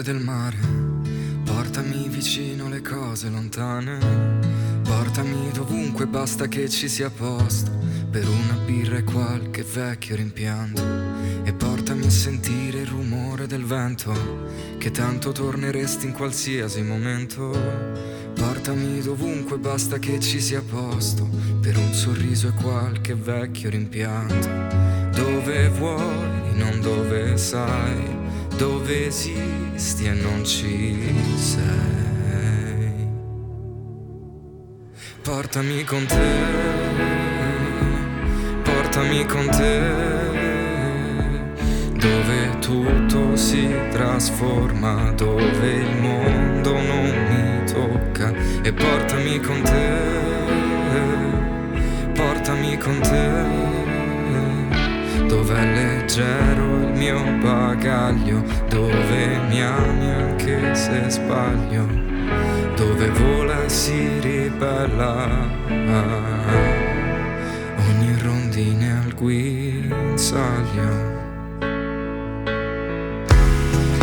Onde 0.03 0.12
del 0.12 0.20
mare, 0.20 0.57
portami 1.44 2.09
vicino 2.09 2.68
le 2.68 2.82
cose 2.82 3.28
lontane, 3.28 3.98
portami 4.82 5.50
dovunque 5.53 6.07
basta 6.07 6.48
che 6.48 6.68
ci 6.68 6.88
sia 6.88 7.09
posto. 7.09 7.70
Per 8.11 8.28
una 8.28 8.59
birra 8.66 8.98
e 8.98 9.05
qualche 9.05 9.62
vecchio 9.62 10.16
rimpianto. 10.16 10.82
E 11.44 11.53
portami 11.55 12.05
a 12.05 12.11
sentire 12.11 12.80
il 12.80 12.86
rumore 12.86 13.46
del 13.46 13.64
vento 13.64 14.12
che 14.76 14.90
tanto 14.90 15.32
torneresti 15.32 16.07
in 16.07 16.12
qualsiasi 16.12 16.82
momento. 16.82 17.57
Portami 18.34 19.00
dovunque 19.00 19.57
basta 19.57 19.98
che 19.98 20.20
ci 20.20 20.40
sia 20.40 20.61
posto. 20.61 21.26
Per 21.62 21.76
un 21.78 21.94
sorriso 21.94 22.48
e 22.48 22.53
qualche 22.61 23.14
vecchio 23.14 23.70
rimpianto. 23.70 24.34
Dove 25.14 25.70
vuoi, 25.70 26.55
non 26.55 26.80
dove 26.82 27.38
sai, 27.38 28.21
dove 28.57 29.07
esisti 29.07 30.07
e 30.07 30.12
non 30.12 30.44
ci 30.44 30.96
sei. 31.36 33.11
Portami 35.22 35.84
con 35.84 36.05
te, 36.07 36.16
portami 38.62 39.24
con 39.26 39.48
te 39.50 40.40
dove 42.03 42.59
tutto 42.59 43.36
si 43.36 43.72
trasforma, 43.90 45.12
dove 45.12 45.72
il 45.72 45.96
mondo 46.00 46.72
non 46.72 47.11
mi 47.28 47.64
tocca 47.72 48.32
e 48.62 48.72
portami 48.72 49.38
con 49.40 49.62
te, 49.62 50.00
portami 52.14 52.76
con 52.78 53.00
te, 53.00 53.44
dove 55.28 55.55
è 55.55 55.64
leggero 55.64 56.51
mio 57.03 57.20
bagaglio, 57.42 58.44
dove 58.68 59.38
mi 59.48 59.61
ami 59.61 60.09
anche 60.09 60.72
se 60.72 61.11
sbaglio, 61.11 61.84
dove 62.76 63.09
vola 63.11 63.64
e 63.64 63.68
si 63.68 64.20
ribella 64.20 65.26
ogni 67.88 68.16
rondine 68.22 69.03
al 69.05 69.14
guinzaglio. 69.14 71.11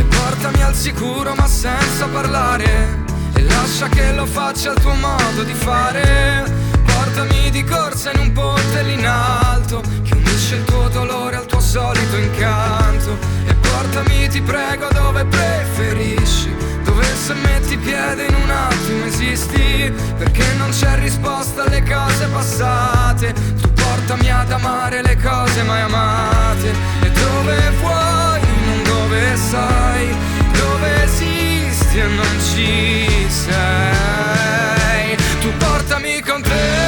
portami 0.10 0.62
al 0.62 0.76
sicuro 0.76 1.34
ma 1.36 1.48
senza 1.48 2.06
parlare 2.08 3.08
E 3.34 3.42
lascia 3.44 3.88
che 3.88 4.12
lo 4.14 4.26
faccia 4.26 4.72
il 4.72 4.80
tuo 4.80 4.94
modo 4.94 5.44
di 5.44 5.54
fare 5.54 6.44
Portami 6.86 7.50
di 7.50 7.64
corsa 7.64 8.12
in 8.12 8.20
un 8.20 8.32
ponte 8.32 8.84
lì 8.84 8.94
in 8.94 9.06
alto 9.06 9.82
Che 10.04 10.29
unisce 10.50 10.56
il 10.56 10.64
tuo 10.64 10.88
dolore 10.90 11.36
al 11.36 11.46
tuo 11.46 11.60
solito 11.60 12.18
incanto 12.18 13.18
E 13.46 13.54
portami 13.54 14.28
ti 14.30 14.42
prego 14.42 14.88
dove 14.92 15.24
preferisci 15.26 16.52
Dove 16.84 17.04
se 17.04 17.34
metti 17.36 17.78
piede 17.78 18.26
in 18.26 18.34
un 18.34 18.50
attimo 18.50 19.06
esisti 19.06 19.94
Perché 20.18 20.44
non 20.58 20.70
c'è 20.72 20.98
risposta 21.00 21.64
alle 21.64 21.82
cose 21.84 22.28
passate. 22.28 23.34
Tu 23.62 23.72
portami 23.74 24.32
ad 24.32 24.52
amare 24.52 25.02
le 25.02 25.16
cose 25.18 25.64
mai 25.64 25.82
amate. 25.82 26.70
E 27.02 27.12
dove 27.12 27.72
vuoi 27.80 28.42
non 28.66 28.84
dove 28.84 29.36
sai, 29.36 30.16
dove 30.52 31.04
esisti 31.04 32.00
e 32.00 32.08
non 32.08 32.40
ci 32.52 33.28
sei. 33.30 35.16
Tu 35.40 35.52
portami 35.58 36.22
con 36.22 36.42
te, 36.42 36.79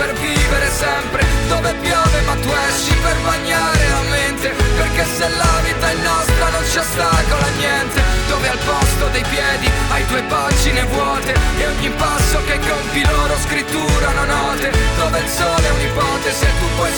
per 0.00 0.14
vivere 0.14 0.68
sempre. 0.70 1.22
Dove 1.48 1.74
piove 1.74 2.20
ma 2.24 2.34
tu 2.40 2.48
esci 2.68 2.94
per 3.04 3.16
bagnare 3.22 3.88
la 3.88 4.02
mente. 4.08 4.48
Perché 4.48 5.04
se 5.04 5.28
la 5.28 5.54
vita 5.62 5.90
è 5.90 5.94
nostra 5.96 6.48
non 6.48 6.64
ci 6.64 6.78
ostacola 6.78 7.48
niente. 7.58 8.00
Dove 8.28 8.48
al 8.48 8.58
posto 8.64 9.08
dei 9.12 9.24
piedi 9.28 9.68
hai 9.90 10.06
due 10.06 10.22
pagine 10.22 10.82
vuote. 10.84 11.34
E 11.58 11.66
ogni 11.66 11.90
passo 11.90 12.40
che 12.46 12.58
compi 12.58 13.04
loro 13.04 13.36
scritturano 13.44 14.24
note. 14.24 14.72
Dove 14.96 15.18
il 15.20 15.28
sole 15.28 15.66
è 15.68 15.70
un'ipotesi 15.70 16.44
e 16.44 16.52
tu 16.58 16.66
puoi 16.76 16.92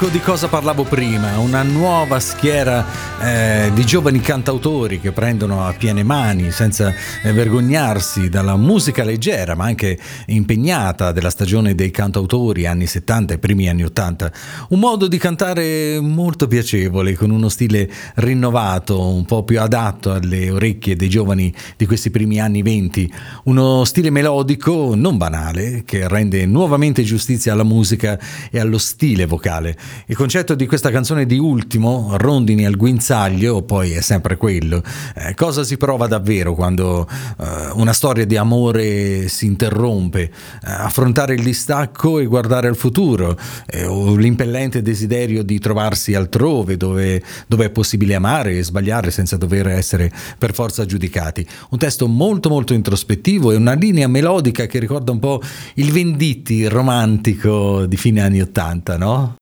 ecco 0.00 0.10
di 0.10 0.20
cosa 0.20 0.46
parlavo 0.46 0.84
prima, 0.84 1.40
una 1.40 1.64
nuova 1.64 2.20
schiera 2.20 2.86
eh, 3.20 3.72
di 3.74 3.84
giovani 3.84 4.20
cantautori 4.20 5.00
che 5.00 5.10
prendono 5.10 5.66
a 5.66 5.72
piene 5.72 6.04
mani, 6.04 6.52
senza 6.52 6.94
eh, 7.24 7.32
vergognarsi, 7.32 8.28
dalla 8.28 8.54
musica 8.54 9.02
leggera 9.02 9.56
ma 9.56 9.64
anche 9.64 9.98
impegnata 10.26 11.10
della 11.10 11.30
stagione 11.30 11.74
dei 11.74 11.90
cantautori 11.90 12.64
anni 12.64 12.86
70 12.86 13.34
e 13.34 13.38
primi 13.38 13.68
anni 13.68 13.82
80. 13.82 14.32
Un 14.68 14.78
modo 14.78 15.08
di 15.08 15.18
cantare 15.18 15.98
molto 15.98 16.46
piacevole, 16.46 17.14
con 17.14 17.30
uno 17.30 17.48
stile 17.48 17.90
rinnovato, 18.16 19.04
un 19.04 19.24
po' 19.24 19.42
più 19.42 19.60
adatto 19.60 20.12
alle 20.12 20.48
orecchie 20.48 20.94
dei 20.94 21.08
giovani 21.08 21.52
di 21.76 21.86
questi 21.86 22.10
primi 22.10 22.38
anni 22.38 22.62
20. 22.62 23.12
Uno 23.44 23.82
stile 23.82 24.10
melodico 24.10 24.94
non 24.94 25.16
banale 25.16 25.82
che 25.84 26.06
rende 26.06 26.46
nuovamente 26.46 27.02
giustizia 27.02 27.52
alla 27.52 27.64
musica 27.64 28.16
e 28.48 28.60
allo 28.60 28.78
stile 28.78 29.26
vocale. 29.26 29.76
Il 30.06 30.16
concetto 30.16 30.54
di 30.54 30.66
questa 30.66 30.90
canzone 30.90 31.26
di 31.26 31.38
ultimo, 31.38 32.14
Rondini 32.16 32.64
al 32.64 32.76
guinzaglio, 32.76 33.62
poi 33.62 33.92
è 33.92 34.00
sempre 34.00 34.36
quello. 34.36 34.82
Eh, 35.14 35.34
cosa 35.34 35.64
si 35.64 35.76
prova 35.76 36.06
davvero 36.06 36.54
quando 36.54 37.06
eh, 37.38 37.70
una 37.74 37.92
storia 37.92 38.24
di 38.24 38.36
amore 38.36 39.28
si 39.28 39.46
interrompe? 39.46 40.22
Eh, 40.22 40.30
affrontare 40.62 41.34
il 41.34 41.42
distacco 41.42 42.18
e 42.18 42.24
guardare 42.24 42.68
al 42.68 42.76
futuro, 42.76 43.36
eh, 43.66 43.84
o 43.84 44.14
l'impellente 44.14 44.82
desiderio 44.82 45.42
di 45.42 45.58
trovarsi 45.58 46.14
altrove 46.14 46.76
dove, 46.76 47.22
dove 47.46 47.66
è 47.66 47.70
possibile 47.70 48.14
amare 48.14 48.56
e 48.56 48.64
sbagliare 48.64 49.10
senza 49.10 49.36
dover 49.36 49.68
essere 49.68 50.10
per 50.38 50.54
forza 50.54 50.86
giudicati. 50.86 51.46
Un 51.70 51.78
testo 51.78 52.06
molto 52.06 52.48
molto 52.48 52.72
introspettivo 52.72 53.52
e 53.52 53.56
una 53.56 53.74
linea 53.74 54.08
melodica 54.08 54.66
che 54.66 54.78
ricorda 54.78 55.12
un 55.12 55.18
po' 55.18 55.42
il 55.74 55.92
Venditti 55.92 56.66
romantico 56.66 57.86
di 57.86 57.96
fine 57.96 58.20
anni 58.20 58.40
80, 58.40 58.96
no? 58.96 59.36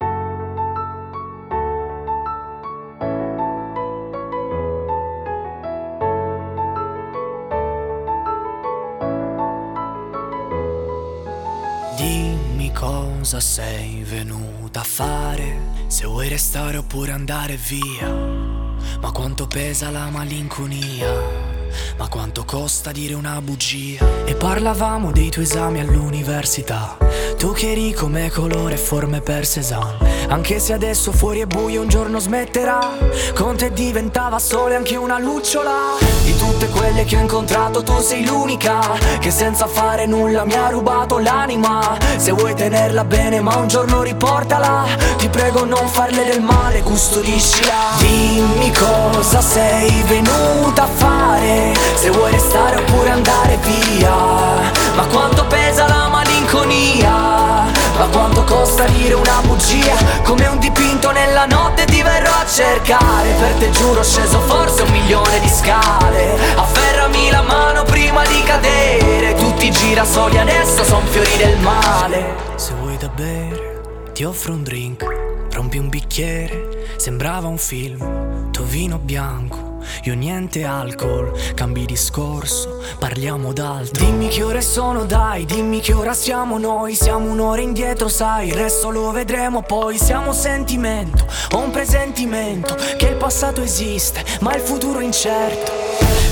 Cosa 13.27 13.41
sei 13.41 14.05
venuta 14.09 14.83
a 14.83 14.85
fare, 14.85 15.59
se 15.89 16.07
vuoi 16.07 16.29
restare 16.29 16.77
oppure 16.77 17.11
andare 17.11 17.57
via. 17.57 18.07
Ma 19.01 19.11
quanto 19.11 19.49
pesa 19.49 19.91
la 19.91 20.09
malinconia, 20.11 21.13
ma 21.99 22.07
quanto 22.07 22.45
costa 22.45 22.93
dire 22.93 23.15
una 23.15 23.41
bugia. 23.41 24.25
E 24.25 24.37
parlavamo 24.37 25.11
dei 25.11 25.31
tuoi 25.31 25.45
esami 25.45 25.81
all'università, 25.81 26.97
Tu 27.37 27.53
che 27.53 27.73
eri 27.73 27.93
come 27.95 28.31
colore 28.31 28.75
e 28.75 28.79
forme 28.79 29.21
per 29.21 29.45
Cézanne. 29.45 30.29
Anche 30.29 30.61
se 30.61 30.73
adesso 30.73 31.11
fuori 31.11 31.41
è 31.41 31.47
buio 31.47 31.81
un 31.81 31.89
giorno 31.89 32.21
smetterà. 32.21 32.79
Con 33.35 33.57
te 33.57 33.73
diventava 33.73 34.39
sole 34.39 34.77
anche 34.77 34.95
una 34.95 35.19
lucciola 35.19 36.16
Di 36.27 36.37
tutte 36.37 36.69
quelle 36.71 37.05
che 37.05 37.17
ho 37.17 37.21
incontrato 37.21 37.85
tu 37.85 38.01
sei 38.01 38.27
l'unica 38.27 38.81
Che 39.21 39.31
senza 39.31 39.69
fare 39.69 40.07
nulla 40.07 40.45
mi 40.45 40.55
ha 40.55 40.71
rubato 40.71 41.19
l'anima. 41.21 41.97
Se 42.17 42.33
vuoi 42.33 42.53
tenerla 42.53 43.05
bene 43.05 43.41
ma 43.41 43.55
un 43.55 43.69
giorno 43.69 44.03
riportala. 44.03 44.87
Ti 45.19 45.29
prego 45.29 45.65
non 45.65 45.87
farle 45.87 46.25
del 46.25 46.41
male, 46.41 46.83
custodiscila. 46.83 47.95
Dimmi 47.99 48.73
cosa 48.73 49.41
sei 49.41 50.03
venuta 50.03 50.83
a 50.83 50.89
fare 50.89 51.73
Se 51.95 52.11
vuoi 52.11 52.33
restare 52.33 52.75
oppure 52.75 53.11
andare 53.11 53.59
via. 53.63 54.17
Ma 54.97 55.07
quanto 55.07 55.45
pesa 55.47 55.87
la 55.87 56.09
malinconia 56.09 57.86
ma 57.97 58.07
quanto 58.09 58.45
costa 58.45 58.85
dire 58.85 59.15
una 59.15 59.41
bugia 59.43 59.95
Come 60.23 60.47
un 60.47 60.59
dipinto 60.59 61.11
nella 61.11 61.47
notte 61.47 61.85
ti 61.85 62.03
verrò 62.03 62.33
a 62.33 62.47
cercare. 62.47 63.31
Per 63.39 63.53
te 63.55 63.71
giuro 63.71 64.03
sceso 64.03 64.41
forse 64.41 64.83
un 64.83 64.91
milione 64.91 65.41
di 65.41 65.49
scale. 65.49 66.39
Afferrami 66.57 67.31
la 67.31 67.43
mano 67.43 67.83
prima 67.85 68.25
di 68.27 68.43
cadere. 68.43 69.35
Tutti 69.35 69.67
i 69.67 69.71
girasoli 69.71 70.39
adesso 70.39 70.85
son 70.85 71.05
fiori 71.07 71.37
del 71.37 71.59
male. 71.59 72.35
Se 72.57 72.73
vuoi 72.75 72.97
da 72.97 73.09
bere 73.09 74.11
ti 74.13 74.25
offro 74.25 74.53
un 74.53 74.63
drink. 74.63 75.05
Rompi 75.53 75.79
un 75.79 75.89
bicchiere, 75.89 76.95
sembrava 76.97 77.49
un 77.49 77.59
film. 77.59 78.51
Tuo 78.51 78.65
vino 78.65 78.99
bianco 78.99 79.66
io 80.05 80.15
niente 80.15 80.65
alcol, 80.65 81.33
cambi 81.55 81.85
discorso, 81.85 82.83
parliamo 82.99 83.53
d'altro. 83.53 84.05
Dimmi 84.05 84.29
che 84.29 84.43
ore 84.43 84.61
sono 84.61 85.05
dai, 85.05 85.45
dimmi 85.45 85.81
che 85.81 85.93
ora 85.93 86.15
siamo 86.15 86.59
noi. 86.59 86.95
Siamo 86.95 87.31
un'ora 87.31 87.61
indietro 87.61 88.09
sai, 88.09 88.49
il 88.49 88.55
resto 88.55 88.91
lo 88.91 89.11
vedremo 89.11 89.63
poi. 89.63 89.99
Siamo 89.99 90.33
sentimento, 90.33 91.27
ho 91.53 91.59
un 91.59 91.71
presentimento 91.71 92.75
Che 92.97 93.07
il 93.07 93.17
passato 93.17 93.63
esiste, 93.63 94.25
ma 94.41 94.55
il 94.55 94.61
futuro 94.61 95.01
incerto. 95.01 95.73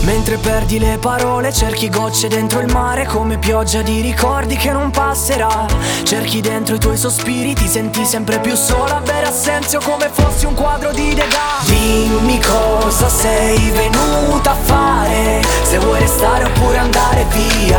Mentre 0.04 0.36
perdi 0.36 0.78
le 0.78 0.98
parole 0.98 1.50
cerchi 1.50 1.88
gocce 1.88 2.28
dentro 2.28 2.60
il 2.60 2.70
mare 2.70 3.06
Come 3.06 3.38
pioggia 3.38 3.80
di 3.80 4.02
ricordi 4.02 4.54
che 4.56 4.70
non 4.70 4.90
passerà. 4.90 5.66
Cerchi 6.02 6.40
dentro 6.40 6.74
i 6.74 6.78
tuoi 6.78 6.96
sospiri, 6.96 7.54
ti 7.54 7.66
senti 7.66 8.04
sempre 8.04 8.38
più 8.40 8.54
sola. 8.54 9.00
Bere 9.00 9.26
assenzio 9.26 9.80
come 9.80 10.10
fossi 10.12 10.44
un 10.44 10.54
quadro 10.54 10.92
di 10.92 11.14
Degas 11.14 11.64
Dimmi 11.66 12.38
cosa 12.40 13.08
sei 13.08 13.43
venuta 13.70 14.50
a 14.52 14.56
fare 14.62 15.42
Se 15.62 15.78
vuoi 15.78 15.98
restare 15.98 16.44
oppure 16.44 16.78
andare 16.78 17.26
via. 17.30 17.78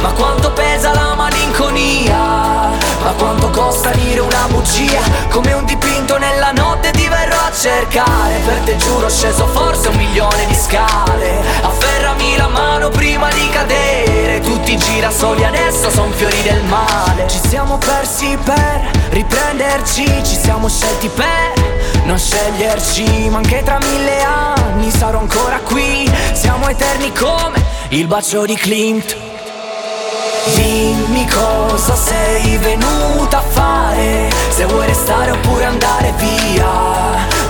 Ma 0.00 0.10
quanto 0.12 0.50
pesa 0.52 0.92
la 0.92 1.14
malinconia? 1.14 2.70
Ma 3.02 3.12
quanto 3.16 3.50
costa 3.50 3.90
dire 3.90 4.20
una 4.20 4.46
bugia? 4.48 5.00
Come 5.30 5.52
un 5.52 5.64
dipinto 5.64 6.18
nella 6.18 6.52
notte 6.52 6.90
ti 6.90 7.06
verrò 7.08 7.36
a 7.36 7.52
cercare. 7.52 8.40
Per 8.44 8.58
te 8.64 8.76
giuro 8.76 9.08
sceso 9.08 9.46
forse 9.48 9.88
un 9.88 9.96
milione 9.96 10.46
di 10.46 10.54
scale. 10.54 11.42
Afferrami 11.62 12.36
la 12.36 12.48
mano 12.48 12.88
prima 12.88 13.28
di 13.30 13.48
cadere. 13.50 14.40
Tutti 14.40 14.72
i 14.72 14.76
girasoli 14.76 15.44
adesso 15.44 15.90
son 15.90 16.12
fiori 16.12 16.42
del 16.42 16.62
male. 16.64 17.26
Ci 17.28 17.40
siamo 17.48 17.78
persi 17.78 18.36
per 18.42 18.90
riprenderci 19.52 20.04
Ci 20.24 20.36
siamo 20.40 20.68
scelti 20.68 21.08
per 21.08 21.70
non 22.04 22.18
sceglierci 22.18 23.28
Ma 23.28 23.38
anche 23.38 23.62
tra 23.62 23.78
mille 23.78 24.22
anni 24.22 24.90
sarò 24.90 25.20
ancora 25.20 25.58
qui. 25.60 26.10
Siamo 26.32 26.68
eterni 26.68 27.12
come 27.12 27.62
il 27.88 28.06
bacio 28.06 28.44
di 28.44 28.54
Klimt 28.54 29.16
Dimmi 30.54 31.28
cosa 31.28 31.94
sei 31.94 32.56
venuta 32.56 33.38
a 33.38 33.42
fare 33.42 34.30
Se 34.50 34.64
vuoi 34.64 34.86
restare 34.86 35.30
oppure 35.30 35.64
andare 35.64 36.12
via. 36.16 36.66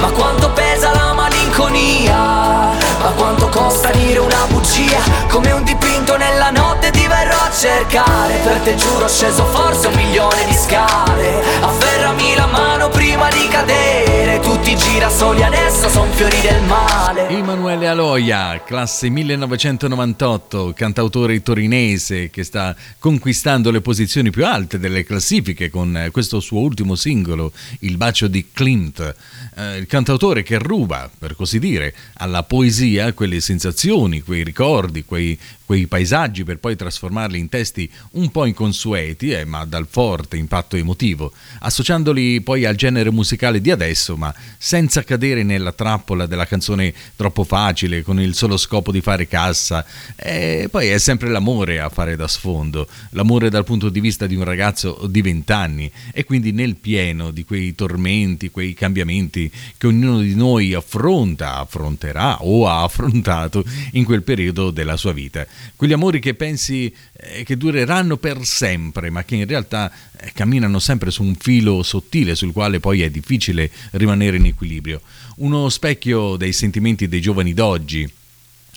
Ma 0.01 0.11
quanto 0.11 0.51
pesa 0.51 0.93
la 0.93 1.13
malinconia 1.13 2.17
Ma 2.17 3.13
quanto 3.17 3.49
costa 3.49 3.91
dire 3.93 4.19
una 4.19 4.47
bugia 4.49 4.99
Come 5.29 5.53
un 5.53 5.63
dipinto 5.63 5.92
nella 6.11 6.51
notte 6.51 6.91
ti 6.91 7.07
verrò 7.07 7.39
a 7.39 7.51
cercare. 7.51 8.35
Per 8.43 8.59
te 8.61 8.75
giuro 8.75 9.09
sceso 9.09 9.45
forse 9.47 9.87
un 9.87 9.95
milione 9.95 10.45
di 10.47 10.55
scale. 10.55 11.41
Afferrami 11.61 12.35
la 12.35 12.47
mano 12.47 12.89
prima 12.89 13.29
di 13.31 13.47
cadere. 13.49 14.41
Tutti 14.41 14.73
i 14.73 14.77
girasoli 14.77 15.43
adesso 15.43 15.89
son 15.89 16.11
fiori 16.11 16.41
del 16.41 16.63
male. 16.63 17.29
Emanuele 17.29 17.89
Aloia, 17.89 18.63
classe 18.65 19.09
1998, 19.09 20.73
cantautore 20.75 21.41
torinese 21.43 22.31
che 22.31 22.43
sta 22.43 22.75
conquistando 22.99 23.71
le 23.71 23.81
posizioni 23.81 24.31
più 24.31 24.45
alte 24.45 24.79
delle 24.79 25.05
classifiche 25.05 25.71
con 25.71 26.09
questo 26.11 26.41
suo 26.41 26.61
ultimo 26.61 26.95
singolo, 26.95 27.53
Il 27.81 27.97
bacio 27.97 28.27
di 28.27 28.49
Klimt. 28.53 29.15
Eh, 29.55 29.77
il 29.77 29.87
cantautore 29.87 30.43
che 30.43 30.59
ruba, 30.59 31.11
per 31.19 31.37
così 31.37 31.59
dire, 31.59 31.95
alla 32.15 32.43
poesia 32.43 33.13
quelle 33.13 33.41
sensazioni, 33.41 34.23
quei 34.23 34.45
ricordi, 34.45 35.05
quei, 35.05 35.39
quei 35.67 35.87
paesaggi 35.87 36.43
per 36.43 36.59
poi 36.59 36.75
trasformarli 36.75 37.39
in 37.39 37.51
testi 37.51 37.91
un 38.13 38.31
po' 38.31 38.47
inconsueti, 38.47 39.31
eh, 39.31 39.45
ma 39.45 39.67
dal 39.67 39.87
forte 39.89 40.39
impatto 40.39 40.77
emotivo, 40.77 41.33
associandoli 41.61 42.41
poi 42.41 42.65
al 42.65 42.77
genere 42.77 43.11
musicale 43.11 43.61
di 43.61 43.71
adesso, 43.71 44.17
ma 44.17 44.35
senza 44.57 45.05
cadere 45.05 45.43
nella 45.43 45.73
trappola 45.73 46.25
della 46.25 46.47
canzone 46.47 46.95
troppo 47.15 47.45
facile, 47.45 48.03
con 48.03 48.21
il 48.21 48.35
solo 48.35 48.57
scopo 48.57 48.91
di 48.91 49.03
fare 49.03 49.29
cassa. 49.29 49.85
E 50.17 50.69
poi 50.71 50.89
è 50.89 50.99
sempre 50.99 51.29
l'amore 51.29 51.79
a 51.79 51.91
fare 51.91 52.17
da 52.17 52.27
sfondo, 52.27 52.89
l'amore 53.11 53.51
dal 53.51 53.65
punto 53.65 53.91
di 53.91 54.01
vista 54.01 54.27
di 54.27 54.35
un 54.35 54.45
ragazzo 54.45 55.07
di 55.11 55.21
vent'anni 55.21 55.91
e 56.13 56.25
quindi 56.25 56.53
nel 56.53 56.77
pieno 56.77 57.31
di 57.31 57.45
quei 57.45 57.75
tormenti, 57.75 58.51
quei 58.51 58.73
cambiamenti 58.73 59.42
che 59.79 59.87
ognuno 59.87 60.21
di 60.21 60.35
noi 60.35 60.75
affronta, 60.75 61.57
affronterà 61.59 62.43
o 62.43 62.69
ha 62.69 62.83
affrontato 62.83 63.65
in 63.93 64.05
quel 64.05 64.23
periodo 64.23 64.71
della 64.71 64.97
sua 64.97 65.13
vita. 65.13 65.47
Quegli 65.77 65.93
amori 65.93 66.21
che 66.21 66.35
pensi 66.35 66.93
eh, 67.13 67.45
che 67.45 67.57
dureranno 67.57 68.17
per 68.17 68.45
sempre, 68.45 69.11
ma 69.11 69.25
che 69.25 69.37
in 69.37 69.47
realtà 69.47 69.91
eh, 70.17 70.33
camminano 70.33 70.79
sempre 70.79 71.11
su 71.11 71.23
un 71.23 71.35
filo 71.35 71.83
sottile 71.83 72.35
sul 72.35 72.53
quale 72.53 72.81
poi 72.81 73.03
è 73.03 73.11
difficile 73.11 73.71
rimanere 73.93 74.37
in 74.37 74.47
equilibrio. 74.47 75.01
Uno 75.37 75.69
specchio 75.69 76.37
dei 76.37 76.53
sentimenti 76.53 77.09
dei 77.09 77.21
giovani 77.21 77.55
d'oggi, 77.55 78.11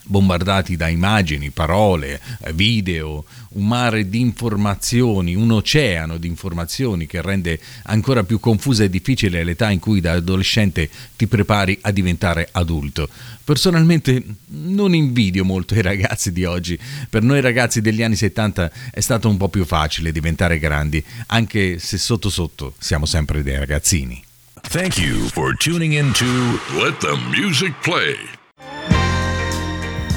bombardati 0.05 0.75
da 0.75 0.87
immagini, 0.87 1.49
parole, 1.49 2.19
eh, 2.41 2.53
video, 2.53 3.25
un 3.49 3.67
mare 3.67 4.09
di 4.09 4.19
informazioni, 4.19 5.35
un 5.35 5.51
oceano 5.51 6.17
di 6.17 6.27
informazioni 6.27 7.07
che 7.07 7.21
rende 7.21 7.59
ancora 7.83 8.23
più 8.23 8.39
confusa 8.39 8.83
e 8.83 8.89
difficile 8.89 9.43
l'età 9.43 9.71
in 9.71 9.79
cui 9.79 10.01
da 10.01 10.13
adolescente 10.13 10.89
ti 11.15 11.27
prepari 11.27 11.77
a 11.81 11.91
diventare 11.91 12.49
adulto. 12.51 13.09
Personalmente 13.43 14.23
non 14.47 14.93
invidio 14.95 15.45
molto 15.45 15.75
i 15.75 15.81
ragazzi 15.81 16.31
di 16.31 16.45
oggi, 16.45 16.77
per 17.09 17.21
noi 17.21 17.41
ragazzi 17.41 17.81
degli 17.81 18.03
anni 18.03 18.15
70 18.15 18.71
è 18.91 18.99
stato 18.99 19.29
un 19.29 19.37
po' 19.37 19.49
più 19.49 19.65
facile 19.65 20.11
diventare 20.11 20.59
grandi, 20.59 21.03
anche 21.27 21.79
se 21.79 21.97
sotto 21.97 22.29
sotto 22.29 22.73
siamo 22.79 23.05
sempre 23.05 23.43
dei 23.43 23.57
ragazzini. 23.57 24.23
Thank 24.69 24.97
you 24.97 25.27
for 25.29 25.55
tuning 25.55 25.93
in 25.93 26.11
to 26.13 26.25
Let 26.73 26.99
the 26.99 27.15
Music 27.29 27.73
Play. 27.81 28.15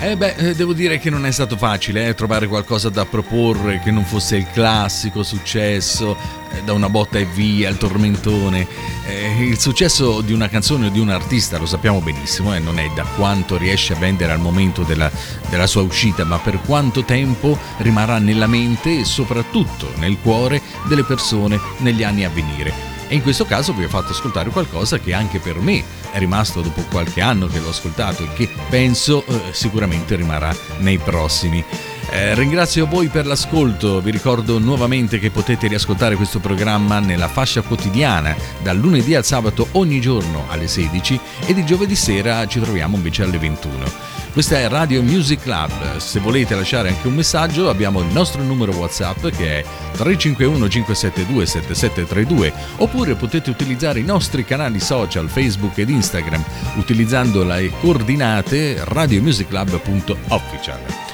Eh 0.01 0.16
beh, 0.16 0.34
eh, 0.36 0.55
devo 0.55 0.74
dire 0.74 1.01
che 1.01 1.11
non 1.11 1.26
è 1.26 1.32
stato 1.32 1.57
facile 1.57 2.07
eh, 2.07 2.14
trovare 2.14 2.46
qualcosa 2.46 2.88
da 2.88 3.05
proporre 3.05 3.80
che 3.82 3.90
non 3.90 4.05
fosse 4.05 4.36
il 4.36 4.46
classico 4.53 5.24
successo 5.24 6.16
eh, 6.53 6.62
da 6.62 6.72
una 6.72 6.88
botta 6.88 7.18
e 7.18 7.24
via, 7.24 7.68
il 7.68 7.78
tormentone. 7.78 8.64
Eh, 9.05 9.44
il 9.44 9.59
successo 9.59 10.20
di 10.20 10.32
una 10.32 10.49
canzone 10.49 10.86
o 10.86 10.90
di 10.90 11.01
un 11.01 11.09
artista, 11.09 11.59
lo 11.59 11.66
sappiamo 11.66 12.01
benissimo, 12.01 12.55
eh, 12.55 12.61
non 12.61 12.78
è 12.78 12.88
da 12.94 13.05
quanto 13.16 13.57
riesce 13.57 13.92
a 13.92 13.96
vendere 13.96 14.30
al 14.30 14.38
momento 14.38 14.84
della, 14.84 15.11
della 15.51 15.66
sua 15.66 15.82
uscita, 15.82 16.24
ma 16.24 16.38
per 16.38 16.61
quanto 16.64 17.03
tempo 17.03 17.59
rimarrà 17.78 18.18
nella 18.18 18.46
mente 18.46 19.01
e 19.01 19.05
soprattutto 19.05 19.90
nel 19.96 20.16
cuore 20.22 20.62
delle 20.86 21.03
persone 21.03 21.59
negli 21.78 22.05
anni 22.05 22.24
a 22.24 22.30
venire. 22.30 22.72
E 23.09 23.16
in 23.16 23.22
questo 23.22 23.46
caso 23.46 23.72
vi 23.72 23.82
ho 23.82 23.88
fatto 23.88 24.12
ascoltare 24.12 24.51
qualcosa 24.51 25.01
che 25.01 25.12
anche 25.12 25.40
per 25.40 25.57
me 25.57 25.82
è 26.11 26.18
rimasto 26.18 26.61
dopo 26.61 26.82
qualche 26.90 27.20
anno 27.20 27.46
che 27.46 27.59
l'ho 27.59 27.70
ascoltato 27.70 28.24
e 28.24 28.32
che 28.32 28.48
penso 28.68 29.24
eh, 29.26 29.52
sicuramente 29.52 30.16
rimarrà 30.16 30.54
nei 30.78 30.98
prossimi. 30.98 31.64
Eh, 32.11 32.34
ringrazio 32.34 32.86
voi 32.86 33.09
per 33.09 33.26
l'ascolto, 33.26 34.00
vi 34.00 34.11
ricordo 34.11 34.59
nuovamente 34.59 35.18
che 35.18 35.30
potete 35.30 35.68
riascoltare 35.68 36.16
questo 36.16 36.38
programma 36.38 37.00
nella 37.00 37.28
fascia 37.28 37.61
quotidiana 37.61 38.34
dal 38.62 38.78
lunedì 38.78 39.14
al 39.14 39.26
sabato 39.26 39.68
ogni 39.72 40.00
giorno 40.00 40.46
alle 40.48 40.68
16 40.68 41.20
ed 41.44 41.59
il 41.59 41.66
giovedì 41.66 41.94
sera 41.94 42.46
ci 42.46 42.61
troviamo 42.61 42.96
invece 42.96 43.24
alle 43.24 43.36
21. 43.36 44.16
Questa 44.32 44.56
è 44.56 44.66
Radio 44.68 45.02
Music 45.02 45.42
Club, 45.42 45.98
se 45.98 46.18
volete 46.20 46.54
lasciare 46.54 46.88
anche 46.88 47.09
un 47.09 47.14
messaggio 47.14 47.68
abbiamo 47.68 48.00
il 48.00 48.11
nostro 48.12 48.42
numero 48.42 48.72
WhatsApp 48.72 49.26
che 49.26 49.59
è 49.59 49.64
351 49.92 50.66
572 50.68 51.46
7732 51.46 52.52
oppure 52.76 53.16
potete 53.16 53.50
utilizzare 53.50 54.00
i 54.00 54.04
nostri 54.04 54.46
canali 54.46 54.80
social 54.80 55.28
Facebook 55.28 55.76
ed 55.76 55.90
Instagram 55.90 56.42
utilizzando 56.76 57.44
le 57.44 57.70
coordinate 57.80 58.82
radiomusiclub.official. 58.84 61.07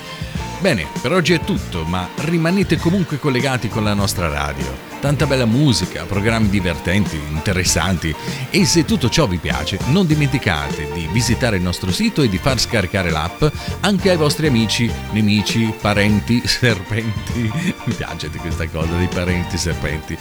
Bene, 0.65 0.87
per 1.03 1.13
oggi 1.13 1.35
è 1.35 1.41
tutto, 1.41 1.85
ma 1.85 2.09
rimanete 2.21 2.79
comunque 2.79 3.19
collegati 3.19 3.69
con 3.69 3.85
la 3.85 3.93
nostra 3.93 4.29
radio. 4.29 4.65
Tanta 4.99 5.27
bella 5.27 5.45
musica, 5.45 6.05
programmi 6.05 6.49
divertenti, 6.49 7.21
interessanti 7.29 8.15
e 8.49 8.65
se 8.65 8.87
tutto 8.87 9.11
ciò 9.11 9.27
vi 9.27 9.37
piace 9.37 9.77
non 9.89 10.07
dimenticate 10.07 10.91
di 10.95 11.07
visitare 11.13 11.57
il 11.57 11.63
nostro 11.63 11.93
sito 11.93 12.23
e 12.23 12.31
di 12.31 12.39
far 12.39 12.59
scaricare 12.59 13.11
l'app 13.11 13.45
anche 13.81 14.09
ai 14.09 14.17
vostri 14.17 14.47
amici, 14.47 14.91
nemici, 15.11 15.71
parenti, 15.79 16.41
serpenti. 16.49 17.53
Mi 17.85 17.93
piace 17.93 18.31
di 18.31 18.39
questa 18.39 18.67
cosa 18.67 18.97
dei 18.97 19.09
parenti 19.09 19.59
serpenti. 19.59 20.17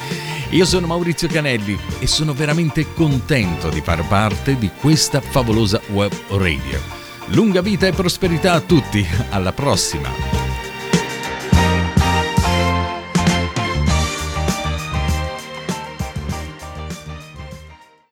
Io 0.49 0.65
sono 0.65 0.87
Maurizio 0.87 1.29
Canelli 1.29 1.79
e 1.99 2.05
sono 2.05 2.33
veramente 2.33 2.93
contento 2.93 3.69
di 3.69 3.79
far 3.79 4.05
parte 4.09 4.57
di 4.57 4.69
questa 4.77 5.21
favolosa 5.21 5.79
web 5.87 6.11
radio. 6.31 7.03
Lunga 7.28 7.61
vita 7.61 7.88
e 7.88 7.91
prosperità 7.93 8.53
a 8.53 8.59
tutti, 8.59 9.05
alla 9.30 9.53
prossima! 9.53 10.42